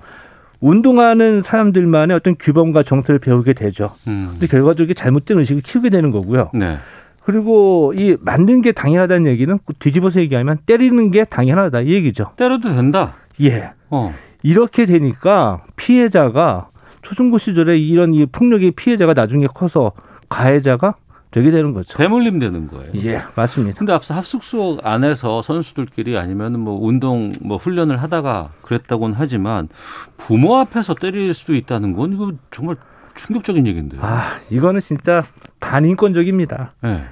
운동하는 0.60 1.42
사람들만의 1.42 2.16
어떤 2.16 2.34
규범과 2.38 2.82
정서를 2.82 3.18
배우게 3.18 3.52
되죠. 3.52 3.92
음. 4.06 4.28
근데 4.32 4.46
결과적으로 4.46 4.94
잘못된 4.94 5.38
의식을 5.38 5.62
키우게 5.62 5.90
되는 5.90 6.10
거고요. 6.10 6.50
네. 6.54 6.78
그리고 7.20 7.92
이 7.96 8.16
만든 8.20 8.62
게 8.62 8.72
당연하다는 8.72 9.26
얘기는 9.26 9.58
뒤집어서 9.78 10.20
얘기하면 10.20 10.58
때리는 10.64 11.10
게 11.10 11.24
당연하다 11.24 11.80
이 11.80 11.92
얘기죠. 11.92 12.32
때려도 12.36 12.72
된다. 12.74 13.14
예. 13.40 13.72
어. 13.90 14.14
이렇게 14.42 14.86
되니까 14.86 15.64
피해자가 15.74 16.68
초중고 17.02 17.38
시절에 17.38 17.78
이런 17.78 18.14
이 18.14 18.26
폭력의 18.26 18.72
피해자가 18.72 19.12
나중에 19.12 19.46
커서 19.52 19.92
가해자가 20.28 20.94
되게 21.36 21.50
되는 21.50 21.74
거죠. 21.74 21.98
대물림 21.98 22.38
되는 22.38 22.66
거예요. 22.66 22.92
예, 23.04 23.22
맞습니다. 23.34 23.76
근데 23.76 23.92
앞서 23.92 24.14
합숙소 24.14 24.78
안에서 24.82 25.42
선수들끼리 25.42 26.16
아니면 26.16 26.58
뭐 26.58 26.82
운동 26.82 27.30
뭐 27.42 27.58
훈련을 27.58 28.00
하다가 28.02 28.52
그랬다고는 28.62 29.14
하지만 29.18 29.68
부모 30.16 30.56
앞에서 30.56 30.94
때릴 30.94 31.34
수도 31.34 31.54
있다는 31.54 31.92
건 31.92 32.14
이거 32.14 32.32
정말 32.50 32.76
충격적인 33.16 33.66
얘기인데요. 33.66 34.00
아, 34.02 34.38
이거는 34.48 34.80
진짜 34.80 35.26
반인권적입니다. 35.60 36.72
네. 36.80 37.04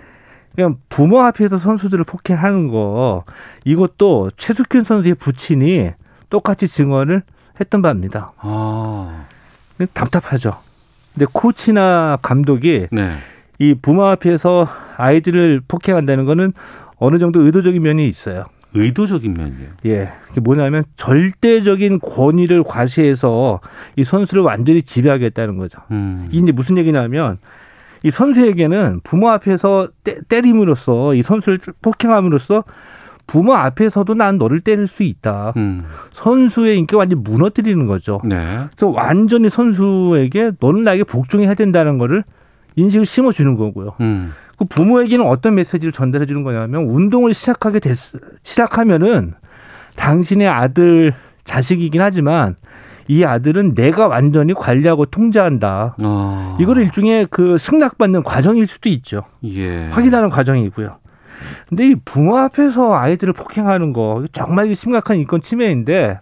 그냥 0.54 0.78
부모 0.88 1.20
앞에서 1.20 1.58
선수들을 1.58 2.04
폭행하는 2.04 2.68
거 2.68 3.24
이것도 3.66 4.30
최숙현 4.38 4.84
선수의 4.84 5.16
부친이 5.16 5.90
똑같이 6.30 6.66
증언을 6.66 7.24
했던 7.60 7.82
바입니다. 7.82 8.32
아. 8.38 9.26
답답하죠. 9.92 10.56
근데 11.12 11.26
코치나 11.30 12.16
감독이 12.22 12.86
네. 12.90 13.18
이 13.58 13.74
부모 13.80 14.04
앞에서 14.04 14.68
아이들을 14.96 15.62
폭행한다는 15.68 16.24
거는 16.24 16.52
어느 16.96 17.18
정도 17.18 17.42
의도적인 17.42 17.82
면이 17.82 18.08
있어요. 18.08 18.46
의도적인 18.74 19.32
면이요. 19.34 19.68
예. 19.86 20.12
그게 20.26 20.40
뭐냐면 20.40 20.84
절대적인 20.96 22.00
권위를 22.00 22.64
과시해서 22.64 23.60
이 23.96 24.04
선수를 24.04 24.42
완전히 24.42 24.82
지배하겠다는 24.82 25.56
거죠. 25.58 25.78
음. 25.92 26.28
이게 26.30 26.50
무슨 26.50 26.76
얘기냐면 26.78 27.38
이 28.02 28.10
선수에게는 28.10 29.00
부모 29.04 29.30
앞에서 29.30 29.88
때, 30.02 30.18
때림으로써 30.28 31.14
이 31.14 31.22
선수를 31.22 31.60
폭행함으로써 31.80 32.64
부모 33.26 33.54
앞에서도 33.54 34.12
난 34.14 34.36
너를 34.36 34.60
때릴 34.60 34.86
수 34.86 35.02
있다. 35.04 35.54
음. 35.56 35.84
선수의 36.12 36.78
인기가 36.78 36.98
완전히 36.98 37.22
무너뜨리는 37.22 37.86
거죠. 37.86 38.20
네. 38.24 38.66
그래서 38.76 38.90
완전히 38.90 39.48
선수에게 39.48 40.52
너는 40.60 40.82
나에게 40.82 41.04
복종해야 41.04 41.54
된다는 41.54 41.96
거를 41.96 42.24
인식을 42.76 43.06
심어주는 43.06 43.56
거고요. 43.56 43.94
음. 44.00 44.32
그 44.56 44.64
부모에게는 44.64 45.26
어떤 45.26 45.56
메시지를 45.56 45.92
전달해 45.92 46.26
주는 46.26 46.42
거냐면 46.44 46.84
운동을 46.84 47.34
시작하게 47.34 47.80
됐, 47.80 47.96
시작하면은 48.42 49.34
당신의 49.96 50.48
아들 50.48 51.12
자식이긴 51.44 52.00
하지만 52.00 52.56
이 53.06 53.24
아들은 53.24 53.74
내가 53.74 54.06
완전히 54.08 54.54
관리하고 54.54 55.06
통제한다. 55.06 55.96
어. 56.02 56.56
이거를 56.60 56.84
일종의 56.84 57.28
그 57.30 57.58
승낙받는 57.58 58.22
과정일 58.22 58.66
수도 58.66 58.88
있죠. 58.88 59.24
예. 59.44 59.88
확인하는 59.90 60.30
과정이고요. 60.30 60.98
근데 61.68 61.88
이 61.88 61.94
부모 62.04 62.38
앞에서 62.38 62.94
아이들을 62.94 63.34
폭행하는 63.34 63.92
거 63.92 64.24
정말 64.32 64.74
심각한 64.74 65.16
인권 65.16 65.42
침해인데 65.42 66.20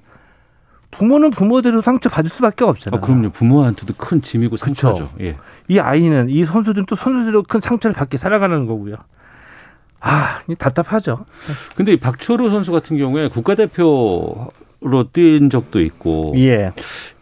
부모는 0.92 1.30
부모대로 1.30 1.80
상처 1.82 2.08
받을 2.08 2.30
수밖에 2.30 2.64
없잖아요. 2.64 2.98
아, 2.98 3.00
그럼요. 3.04 3.30
부모한테도 3.30 3.94
큰 3.96 4.22
짐이고 4.22 4.56
상처죠. 4.56 5.10
예. 5.20 5.36
이 5.68 5.78
아이는 5.80 6.28
이 6.30 6.44
선수들은 6.44 6.86
또 6.86 6.94
선수대로 6.94 7.42
큰 7.42 7.60
상처를 7.60 7.94
받게 7.94 8.18
살아가는 8.18 8.66
거고요. 8.66 8.96
아, 10.00 10.40
답답하죠. 10.58 11.24
근데 11.76 11.96
박철우 11.96 12.50
선수 12.50 12.72
같은 12.72 12.96
경우에 12.98 13.28
국가대표 13.28 14.50
로 14.84 15.04
뛴 15.04 15.48
적도 15.48 15.80
있고. 15.80 16.32
예. 16.36 16.72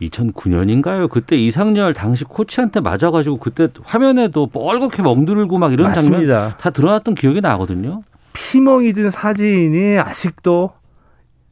2009년인가요? 0.00 1.08
그때 1.10 1.36
이상열 1.36 1.92
당시 1.94 2.24
코치한테 2.24 2.80
맞아가지고 2.80 3.36
그때 3.38 3.68
화면에도 3.84 4.46
뻘겋게 4.46 5.02
멍들고 5.02 5.58
막 5.58 5.72
이런 5.72 5.88
맞습니다. 5.88 6.16
장면 6.18 6.54
다 6.58 6.70
드러났던 6.70 7.14
기억이 7.14 7.40
나거든요. 7.42 8.02
피멍이 8.32 8.94
든 8.94 9.10
사진이 9.10 9.98
아직도 9.98 10.72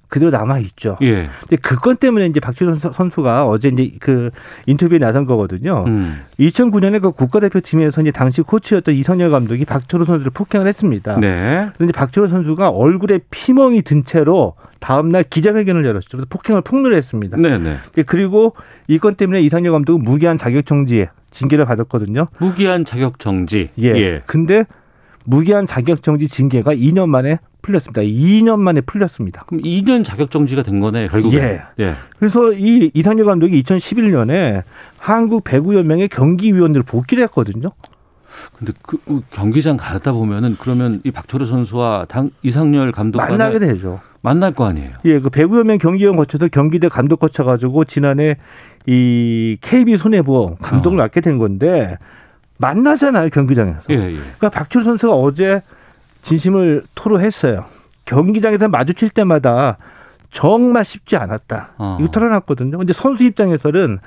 그대로 0.09 0.31
남아 0.31 0.59
있죠. 0.61 0.97
예. 1.03 1.29
근데 1.41 1.57
그건 1.57 1.97
때문에 1.97 2.27
이제 2.27 2.41
박지원 2.41 2.77
선수가 2.77 3.47
어제 3.47 3.69
이제 3.69 3.93
그 4.01 4.31
인터뷰에 4.67 4.99
나선 4.99 5.27
거거든요. 5.27 5.85
음. 5.87 6.21
2009년에 6.41 7.01
그 7.03 7.13
국가대표팀에서 7.13 8.01
이제 8.01 8.11
당시 8.11 8.41
코치였던 8.43 8.95
이선열 8.95 9.31
감독이 9.31 9.65
박철호 9.67 10.05
선수를 10.05 10.31
폭행을 10.33 10.67
했습니다. 10.67 11.19
네. 11.21 11.69
그런데 11.75 11.93
박철호 11.93 12.29
선수가 12.29 12.71
얼굴에 12.71 13.21
피멍이 13.31 13.83
든 13.83 14.05
채로 14.05 14.55
다음날 14.81 15.25
기자회견을 15.25 15.85
열었죠. 15.85 16.09
그래서 16.13 16.27
폭행을 16.31 16.63
폭로했습니다. 16.63 17.37
네, 17.37 17.59
네. 17.59 17.79
그리고 18.07 18.55
이 18.87 18.99
건 18.99 19.15
때문에 19.15 19.41
이선열 19.43 19.73
감독은 19.73 20.03
무기한 20.03 20.37
자격 20.39 20.65
정지 20.65 21.07
징계를 21.31 21.67
받았거든요. 21.67 22.29
무기한 22.39 22.85
자격 22.87 23.19
정지. 23.19 23.69
예. 23.79 23.89
예. 23.89 24.23
근데 24.27 24.65
무기한 25.25 25.67
자격 25.67 26.03
정지 26.03 26.27
징계가 26.27 26.75
2년 26.75 27.09
만에 27.11 27.39
풀렸습니다. 27.69 28.01
2년 28.03 28.59
만에 28.61 28.81
풀렸습니다. 28.81 29.45
그럼 29.47 29.63
2년 29.63 30.05
자격 30.05 30.31
정지가 30.31 30.63
된 30.63 30.81
거네 30.81 31.09
결국에. 31.09 31.37
예. 31.37 31.63
예. 31.79 31.95
그래서 32.19 32.53
이 32.53 32.91
이상열 32.95 33.27
감독이 33.27 33.63
2011년에 33.63 34.63
한국 34.99 35.45
배구 35.45 35.77
연맹의 35.77 36.09
경기위원으로 36.09 36.85
복귀를 36.85 37.25
했거든요. 37.25 37.73
근데 38.57 38.73
그 38.83 38.99
경기장 39.31 39.77
가다 39.77 40.13
보면은 40.13 40.57
그러면 40.59 41.01
이 41.05 41.11
박철호 41.11 41.45
선수와 41.45 42.07
당 42.09 42.31
이상열 42.43 42.93
감독 42.93 43.19
만나게 43.19 43.59
되죠. 43.59 44.01
만날 44.23 44.55
거 44.55 44.65
아니에요. 44.65 44.91
예, 45.05 45.19
그 45.19 45.29
배구 45.29 45.59
연맹 45.59 45.79
경기위원 45.79 46.17
거쳐서 46.17 46.49
경기대 46.49 46.89
감독 46.89 47.19
거쳐 47.21 47.45
가지고 47.45 47.85
지난해 47.85 48.37
이 48.87 49.59
KB 49.61 49.97
손해보험 49.97 50.57
감독을 50.57 50.99
어. 50.99 51.03
맡게 51.03 51.21
된 51.21 51.39
건데 51.39 51.99
만나잖아요 52.59 53.29
경기장에서. 53.31 53.83
예, 53.91 53.95
예. 53.97 54.17
그러니까 54.17 54.49
박철호 54.51 54.85
선수가 54.85 55.13
어제 55.13 55.63
진심을 56.29 56.85
토로했어요. 56.95 57.65
경기장에서 58.05 58.69
마주칠 58.69 59.11
때마다 59.11 59.79
정말 60.31 60.85
쉽지 60.85 61.17
않았다. 61.17 61.71
어. 61.79 61.97
이거 62.01 62.11
털어놨거든요. 62.11 62.77
근데 62.77 62.93
선수 62.93 63.25
입장에서는 63.25 63.99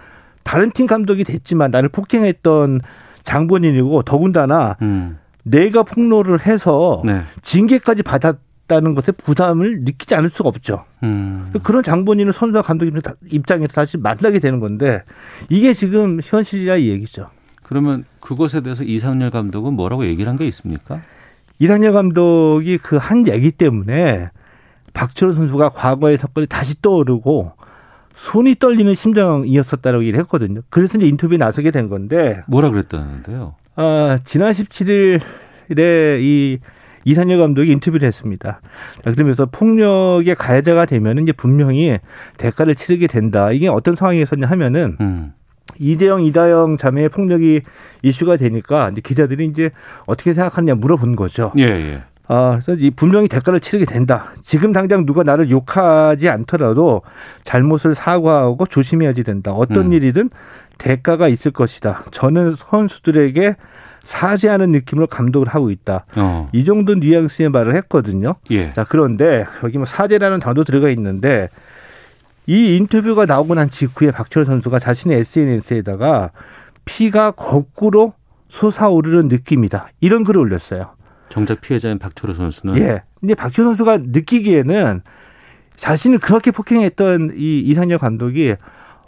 다른 0.43 0.71
팀 0.71 0.87
감독이 0.87 1.23
됐지만 1.23 1.71
나를 1.71 1.89
폭행했던 1.89 2.81
장본인이고 3.23 4.03
더군다나 4.03 4.77
음. 4.81 5.17
내가 5.43 5.83
폭로를 5.83 6.45
해서 6.45 7.01
네. 7.05 7.23
징계까지 7.41 8.03
받았다는 8.03 8.93
것에 8.93 9.11
부담을 9.11 9.81
느끼지 9.81 10.13
않을 10.15 10.29
수가 10.29 10.49
없죠. 10.49 10.83
음. 11.03 11.51
그런 11.63 11.81
장본인을 11.81 12.33
선수와 12.33 12.61
감독 12.61 12.87
입장에서 13.31 13.67
다시 13.73 13.97
만나게 13.97 14.37
되는 14.39 14.59
건데 14.59 15.03
이게 15.49 15.73
지금 15.73 16.19
현실이라 16.23 16.77
이 16.77 16.89
얘기죠. 16.89 17.29
그러면 17.63 18.03
그것에 18.19 18.61
대해서 18.61 18.83
이상열 18.83 19.31
감독은 19.31 19.73
뭐라고 19.73 20.05
얘기를 20.05 20.29
한 20.29 20.37
게 20.37 20.45
있습니까? 20.47 21.01
이상열 21.61 21.93
감독이 21.93 22.77
그 22.79 22.97
한 22.97 23.27
얘기 23.27 23.51
때문에 23.51 24.29
박철호 24.93 25.33
선수가 25.33 25.69
과거의 25.69 26.17
사건이 26.17 26.47
다시 26.47 26.81
떠오르고 26.81 27.53
손이 28.15 28.55
떨리는 28.55 28.93
심정이었었다고 28.93 30.01
얘기를 30.01 30.19
했거든요. 30.21 30.61
그래서 30.69 30.97
이제 30.97 31.07
인터뷰에 31.07 31.37
나서게 31.37 31.71
된 31.71 31.87
건데 31.87 32.41
뭐라 32.47 32.69
그랬다는데요? 32.71 33.55
아, 33.75 34.17
지난 34.23 34.51
17일에 34.51 36.21
이 36.21 36.59
이산열 37.05 37.39
감독이 37.39 37.71
인터뷰를 37.71 38.07
했습니다. 38.07 38.61
자, 39.03 39.11
그러면서 39.11 39.45
폭력의 39.47 40.35
가해자가 40.35 40.85
되면 40.85 41.17
이제 41.19 41.31
분명히 41.31 41.97
대가를 42.37 42.75
치르게 42.75 43.07
된다. 43.07 43.51
이게 43.51 43.67
어떤 43.69 43.95
상황이었었냐 43.95 44.45
하면은 44.47 44.97
음. 44.99 45.33
이재영, 45.79 46.23
이다영 46.23 46.77
자매의 46.77 47.09
폭력이 47.09 47.61
이슈가 48.03 48.37
되니까 48.37 48.89
이제 48.91 49.01
기자들이 49.01 49.45
이제 49.45 49.71
어떻게 50.05 50.33
생각하느냐 50.33 50.75
물어본 50.75 51.15
거죠. 51.15 51.51
예, 51.57 51.63
예. 51.63 52.03
아, 52.27 52.51
그래서 52.51 52.73
이 52.79 52.91
분명히 52.91 53.27
대가를 53.27 53.59
치르게 53.59 53.85
된다. 53.85 54.31
지금 54.41 54.71
당장 54.71 55.05
누가 55.05 55.23
나를 55.23 55.49
욕하지 55.49 56.29
않더라도 56.29 57.01
잘못을 57.43 57.93
사과하고 57.93 58.65
조심해야지 58.67 59.23
된다. 59.23 59.51
어떤 59.51 59.87
음. 59.87 59.93
일이든 59.93 60.29
대가가 60.77 61.27
있을 61.27 61.51
것이다. 61.51 62.03
저는 62.11 62.55
선수들에게 62.55 63.55
사죄하는 64.03 64.71
느낌으로 64.71 65.07
감독을 65.07 65.47
하고 65.47 65.71
있다. 65.71 66.05
어. 66.15 66.49
이 66.53 66.63
정도 66.63 66.95
뉘앙스의 66.95 67.49
말을 67.49 67.75
했거든요. 67.75 68.35
예. 68.49 68.73
자, 68.73 68.85
그런데 68.87 69.45
여기 69.63 69.77
뭐 69.77 69.85
사죄라는 69.85 70.39
단어도 70.39 70.63
들어가 70.63 70.89
있는데 70.89 71.49
이 72.47 72.75
인터뷰가 72.77 73.25
나오고 73.25 73.55
난 73.55 73.69
직후에 73.69 74.11
박철 74.11 74.45
선수가 74.45 74.79
자신의 74.79 75.19
SNS에다가 75.19 76.31
피가 76.85 77.31
거꾸로 77.31 78.13
솟아오르는 78.49 79.27
느낌이다. 79.27 79.89
이런 80.01 80.23
글을 80.23 80.41
올렸어요. 80.41 80.95
정작 81.29 81.61
피해자인 81.61 81.97
박철호 81.97 82.33
선수는 82.33 82.77
예. 82.77 83.03
근데 83.19 83.35
박철호 83.35 83.69
선수가 83.69 83.99
느끼기에는 84.07 85.01
자신을 85.77 86.19
그렇게 86.19 86.51
폭행했던 86.51 87.33
이 87.37 87.59
이상열 87.59 87.97
감독이 87.97 88.55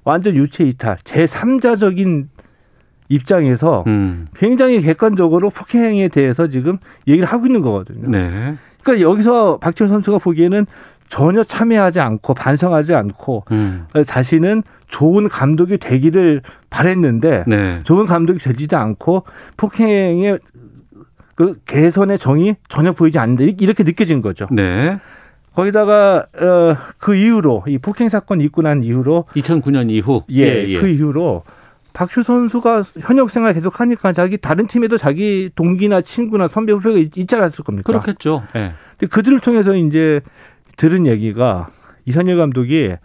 완전 0.05 0.35
유체 0.35 0.63
이탈, 0.63 0.97
제3자적인 1.03 2.27
입장에서 3.09 3.83
음. 3.87 4.25
굉장히 4.35 4.81
객관적으로 4.81 5.49
폭행에 5.49 6.07
대해서 6.07 6.47
지금 6.47 6.77
얘기를 7.07 7.27
하고 7.27 7.45
있는 7.45 7.61
거거든요. 7.61 8.09
네. 8.09 8.57
그러니까 8.81 9.07
여기서 9.07 9.57
박철호 9.59 9.89
선수가 9.91 10.19
보기에는 10.19 10.65
전혀 11.13 11.43
참여하지 11.43 11.99
않고 11.99 12.33
반성하지 12.33 12.95
않고 12.95 13.45
음. 13.51 13.85
자신은 14.03 14.63
좋은 14.87 15.29
감독이 15.29 15.77
되기를 15.77 16.41
바랬는데 16.71 17.43
네. 17.45 17.81
좋은 17.83 18.07
감독이 18.07 18.39
되지도 18.39 18.77
않고 18.77 19.23
폭행의 19.55 20.39
그 21.35 21.59
개선의 21.67 22.17
정의 22.17 22.55
전혀 22.67 22.93
보이지 22.93 23.19
않는다 23.19 23.43
이렇게 23.59 23.83
느껴진 23.83 24.23
거죠. 24.23 24.47
네. 24.49 24.99
거기다가 25.53 26.25
어, 26.35 26.77
그 26.97 27.13
이후로 27.13 27.65
이 27.67 27.77
폭행 27.77 28.09
사건 28.09 28.41
있고 28.41 28.63
난 28.63 28.83
이후로 28.83 29.25
2009년 29.35 29.91
이후 29.91 30.23
예, 30.31 30.41
예, 30.41 30.67
예. 30.67 30.79
그 30.79 30.87
이후로 30.87 31.43
박슈 31.93 32.23
선수가 32.23 32.81
현역 33.01 33.29
생활 33.29 33.53
계속 33.53 33.79
하니까 33.79 34.13
자기 34.13 34.39
다른 34.39 34.65
팀에도 34.65 34.97
자기 34.97 35.51
동기나 35.53 36.01
친구나 36.01 36.47
선배 36.47 36.73
후배가 36.73 37.07
있지 37.15 37.35
않았을 37.35 37.63
겁니까? 37.63 37.85
그렇겠죠. 37.85 38.47
예. 38.55 38.73
근데 38.97 39.13
그들을 39.13 39.41
통해서 39.41 39.75
이제 39.75 40.21
들은 40.77 41.07
얘기가 41.07 41.67
이선열 42.05 42.37
감독이 42.37 42.95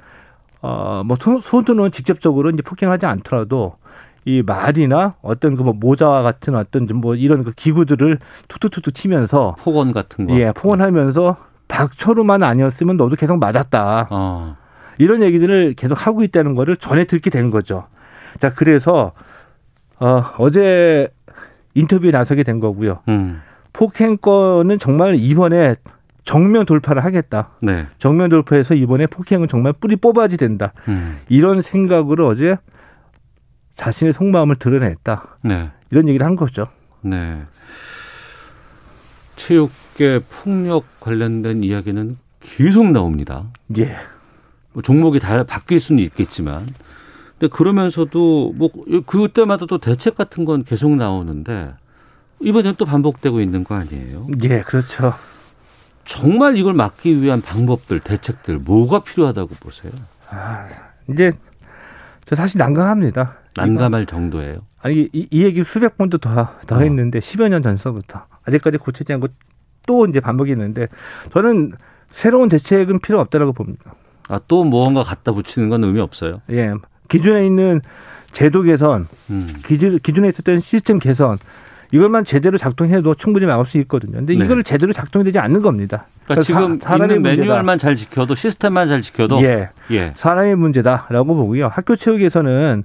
어뭐 0.61 1.17
소두는 1.43 1.91
직접적으로 1.93 2.51
이제 2.51 2.63
폭행하지 2.63 3.07
않더라도 3.07 3.77
이 4.25 4.43
말이나 4.45 5.15
어떤 5.23 5.57
그 5.57 5.63
뭐 5.63 5.73
모자와 5.73 6.23
같은 6.23 6.55
어떤 6.55 6.87
뭐 6.95 7.15
이런 7.15 7.45
그 7.45 7.53
기구들을 7.53 8.19
툭툭툭툭 8.49 8.95
치면서 8.95 9.57
폭언 9.61 9.93
같은 9.93 10.27
거. 10.27 10.35
예, 10.35 10.53
폭언하면서 10.53 11.37
박철우만 11.69 12.43
아니었으면 12.43 12.97
너도 12.97 13.17
계속 13.17 13.39
맞았다. 13.39 14.09
어. 14.11 14.57
이런 14.99 15.23
얘기들을 15.23 15.75
계속 15.75 16.07
하고 16.07 16.23
있다는 16.25 16.55
거를 16.57 16.77
전해 16.77 17.05
듣게 17.05 17.31
되는 17.31 17.51
거죠. 17.51 17.87
자, 18.39 18.53
그래서 18.53 19.13
어, 20.01 20.25
어제 20.39 21.09
인터뷰에 21.75 22.11
나서게 22.11 22.43
된 22.43 22.59
거고요. 22.61 23.01
음. 23.09 23.41
폭행건은 23.73 24.79
정말 24.79 25.15
이번에 25.15 25.77
정면 26.29 26.67
돌파를 26.67 27.07
하겠다. 27.07 27.53
네. 27.63 27.87
정면 27.97 28.29
돌파해서 28.29 28.75
이번에 28.75 29.07
폭행은 29.07 29.49
정말 29.49 29.73
뿌리 29.73 29.97
뽑아야지 29.97 30.37
된다. 30.37 30.75
음. 30.87 31.21
이런 31.31 31.63
생각으로 31.63 32.27
어제 32.27 32.59
자신의 33.73 34.13
속마음을 34.13 34.57
드러냈다. 34.57 35.39
네. 35.45 35.71
이런 35.91 36.07
얘기를 36.07 36.27
한 36.27 36.37
거죠. 36.37 36.69
네. 37.01 37.41
체육계 39.37 40.21
폭력 40.29 41.01
관련된 41.01 41.65
이야기는 41.65 42.19
계속 42.41 42.91
나옵니다. 42.91 43.47
예. 43.79 43.97
뭐 44.75 44.83
종목이 44.83 45.21
다 45.21 45.45
바뀔 45.45 45.81
수는 45.81 46.03
있겠지만, 46.03 46.67
근데 47.39 47.51
그러면서도 47.51 48.53
뭐 48.55 48.69
그때마다 49.07 49.65
또 49.65 49.79
대책 49.79 50.15
같은 50.15 50.45
건 50.45 50.63
계속 50.63 50.95
나오는데 50.95 51.73
이번엔 52.41 52.75
또 52.77 52.85
반복되고 52.85 53.41
있는 53.41 53.65
거 53.65 53.77
아니에요? 53.77 54.27
예, 54.43 54.61
그렇죠. 54.61 55.15
정말 56.09 56.57
이걸 56.57 56.73
막기 56.73 57.21
위한 57.21 57.43
방법들, 57.43 58.01
대책들 58.01 58.59
뭐가 58.59 59.03
필요하다고 59.03 59.57
보세요? 59.61 59.93
아, 60.31 60.67
이제 61.11 61.33
저 62.25 62.35
사실 62.35 62.59
난감합니다. 62.59 63.37
난감할 63.57 64.07
정도예요. 64.07 64.61
아니 64.81 65.09
이, 65.13 65.29
이 65.31 65.45
얘기 65.45 65.63
수백 65.63 65.99
번도 65.99 66.19
더, 66.19 66.55
더 66.67 66.77
어. 66.77 66.79
했는데 66.79 67.21
10여 67.21 67.51
년 67.51 67.63
전서부터 67.63 68.25
아직까지 68.47 68.79
고치지 68.79 69.13
않고 69.13 69.29
또 69.87 70.07
이제 70.07 70.21
반복했는데 70.21 70.89
저는 71.33 71.73
새로운 72.11 72.49
대책은 72.49 73.01
필요 73.01 73.21
없다라고 73.21 73.53
봅니다. 73.53 73.95
아, 74.29 74.41
또 74.49 74.65
무언가 74.65 75.03
갖다 75.03 75.33
붙이는 75.33 75.69
건 75.69 75.85
의미 75.85 76.01
없어요? 76.01 76.41
예. 76.51 76.73
기존에 77.09 77.45
있는 77.45 77.83
제도 78.33 78.63
개선, 78.63 79.09
음. 79.31 79.55
기준, 79.67 79.99
기존에 79.99 80.29
있었던 80.29 80.61
시스템 80.61 80.99
개선, 80.99 81.37
이것만 81.93 82.25
제대로 82.25 82.59
작동해도 82.59 83.15
충분히 83.15 83.47
막을 83.47 83.65
수 83.65 83.79
있거든요. 83.79 84.13
근데 84.19 84.37
네. 84.37 84.45
이걸 84.45 84.63
제대로 84.63 84.93
작동되지 84.93 85.39
않는 85.39 85.63
겁니다. 85.63 86.07
그러니까, 86.25 86.43
지금 86.43 86.79
사, 86.81 86.97
있는 86.97 87.23
매뉴얼만 87.23 87.79
잘 87.79 87.97
지켜도 87.97 88.35
시스템만 88.35 88.89
잘 88.89 89.01
지켜도 89.03 89.43
예, 89.43 89.71
예. 89.91 90.13
사람의 90.15 90.57
문제다라고 90.57 91.35
보고요. 91.35 91.69
학교 91.69 91.97
체육에서는 91.97 92.85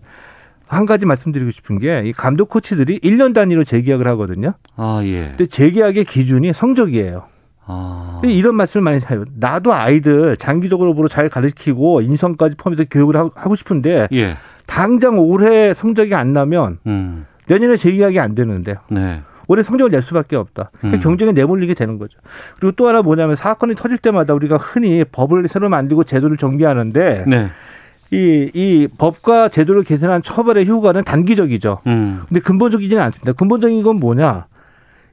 한 0.67 0.85
가지 0.85 1.05
말씀드리고 1.05 1.51
싶은 1.51 1.79
게 1.79 2.01
이 2.05 2.13
감독 2.13 2.49
코치들이 2.49 2.99
1년 2.99 3.33
단위로 3.33 3.63
재계약을 3.63 4.07
하거든요. 4.09 4.53
아, 4.75 5.01
예. 5.03 5.27
근데 5.29 5.45
재계약의 5.45 6.05
기준이 6.05 6.53
성적이에요. 6.53 7.25
아. 7.65 8.21
이런 8.23 8.55
말씀을 8.55 8.83
많이 8.83 8.99
해요. 9.09 9.25
나도 9.35 9.73
아이들 9.73 10.35
장기적으로 10.37 10.93
보러 10.95 11.07
잘 11.07 11.29
가르치고 11.29 12.01
인성까지 12.01 12.55
포함해서 12.57 12.85
교육을 12.89 13.15
하고 13.17 13.55
싶은데 13.55 14.07
예. 14.13 14.37
당장 14.65 15.19
올해 15.19 15.73
성적이 15.73 16.15
안 16.15 16.33
나면 16.33 16.79
음. 16.87 17.25
내년에 17.47 17.75
재계약이 17.77 18.19
안 18.19 18.35
되는데요. 18.35 18.75
네. 18.89 19.21
올해 19.47 19.61
성적을 19.61 19.91
낼 19.91 20.01
수밖에 20.01 20.35
없다. 20.37 20.71
그러니까 20.79 20.99
음. 20.99 21.01
경쟁에 21.03 21.31
내몰리게 21.33 21.73
되는 21.73 21.97
거죠. 21.99 22.17
그리고 22.59 22.71
또 22.77 22.87
하나 22.87 23.01
뭐냐면 23.01 23.35
사건이 23.35 23.75
터질 23.75 23.97
때마다 23.97 24.33
우리가 24.33 24.57
흔히 24.57 25.03
법을 25.03 25.47
새로 25.49 25.67
만들고 25.69 26.05
제도를 26.05 26.37
정비하는데 26.37 27.25
네. 27.27 27.49
이, 28.11 28.49
이 28.53 28.87
법과 28.97 29.49
제도를 29.49 29.83
개선한 29.83 30.21
처벌의 30.21 30.67
효과는 30.67 31.03
단기적이죠. 31.03 31.79
음. 31.87 32.21
근데 32.29 32.39
근본적이지는 32.39 33.01
않습니다. 33.03 33.33
근본적인 33.33 33.83
건 33.83 33.97
뭐냐? 33.97 34.45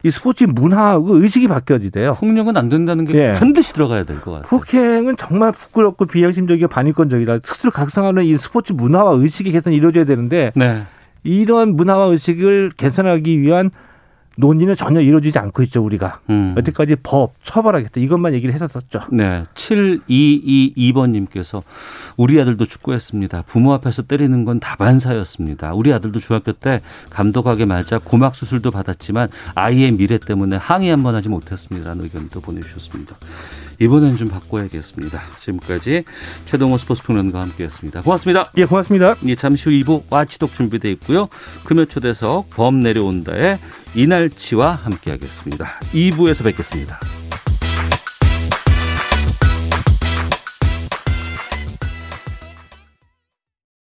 이 0.03 0.11
스포츠 0.11 0.45
문화하고 0.45 1.17
의식이 1.17 1.49
바뀌어지대요. 1.49 2.15
폭력은 2.15 2.57
안 2.57 2.69
된다는 2.71 3.05
게 3.05 3.15
예. 3.15 3.33
반드시 3.35 3.75
들어가야 3.75 4.05
될 4.05 4.21
것 4.21 4.31
같아요. 4.31 4.49
폭행은 4.49 5.17
정말 5.19 5.53
부끄럽고 5.53 6.07
비양심적이고 6.07 6.69
반인권적이라 6.69 7.41
스스로 7.45 7.71
각성하는 7.71 8.25
이 8.25 8.39
스포츠 8.39 8.73
문화와 8.73 9.13
의식이 9.17 9.53
개선 9.53 9.73
이루어져야 9.75 10.05
되는데 10.05 10.53
네. 10.55 10.83
이런 11.23 11.77
문화와 11.77 12.07
의식을 12.07 12.73
개선하기 12.77 13.41
위한 13.41 13.71
논의는 14.41 14.75
전혀 14.75 15.01
이루어지지 15.01 15.39
않고 15.39 15.63
있죠, 15.65 15.85
우리가. 15.85 16.21
음. 16.31 16.55
여태까지 16.57 16.97
법, 17.03 17.35
처벌하겠다. 17.43 18.01
이것만 18.01 18.35
얘기를 18.35 18.55
했었었죠. 18.55 19.01
네. 19.13 19.45
7222번님께서 19.55 21.63
우리 22.17 22.41
아들도 22.41 22.65
축구했습니다. 22.67 23.43
부모 23.43 23.73
앞에서 23.75 24.03
때리는 24.03 24.45
건 24.45 24.61
다반사였습니다. 24.61 25.75
우리 25.75 25.93
아들도 25.93 26.19
중학교 26.21 26.53
때 26.53 26.81
감독하게 27.11 27.65
맞아 27.67 27.99
고막 27.99 28.35
수술도 28.35 28.71
받았지만 28.71 29.29
아이의 29.55 29.93
미래 29.93 30.19
때문에 30.19 30.57
항의 30.57 30.91
한 30.91 31.01
번 31.03 31.15
하지 31.15 31.31
못했습니다. 31.31 31.89
라는 31.89 32.05
의견도 32.05 32.41
보내주셨습니다. 32.41 33.17
이번엔 33.79 34.19
좀 34.19 34.29
바꿔야겠습니다. 34.29 35.19
지금까지 35.39 36.05
최동호 36.45 36.77
스포츠 36.77 37.03
평론가와 37.03 37.45
함께했습니다. 37.45 38.03
고맙습니다. 38.03 38.45
예, 38.59 38.67
고맙습니다. 38.67 39.15
예, 39.27 39.35
잠시 39.35 39.71
후 39.71 39.75
2부 39.83 40.03
와치독 40.11 40.53
준비되어 40.53 40.91
있고요. 40.93 41.29
금요 41.65 41.87
초대석 41.87 42.51
범 42.51 42.83
내려온다의 42.83 43.59
이날 43.95 44.29
팔찌와 44.31 44.73
함께하겠습니다. 44.73 45.81
2부에서 45.93 46.45
뵙겠습니다. 46.45 47.01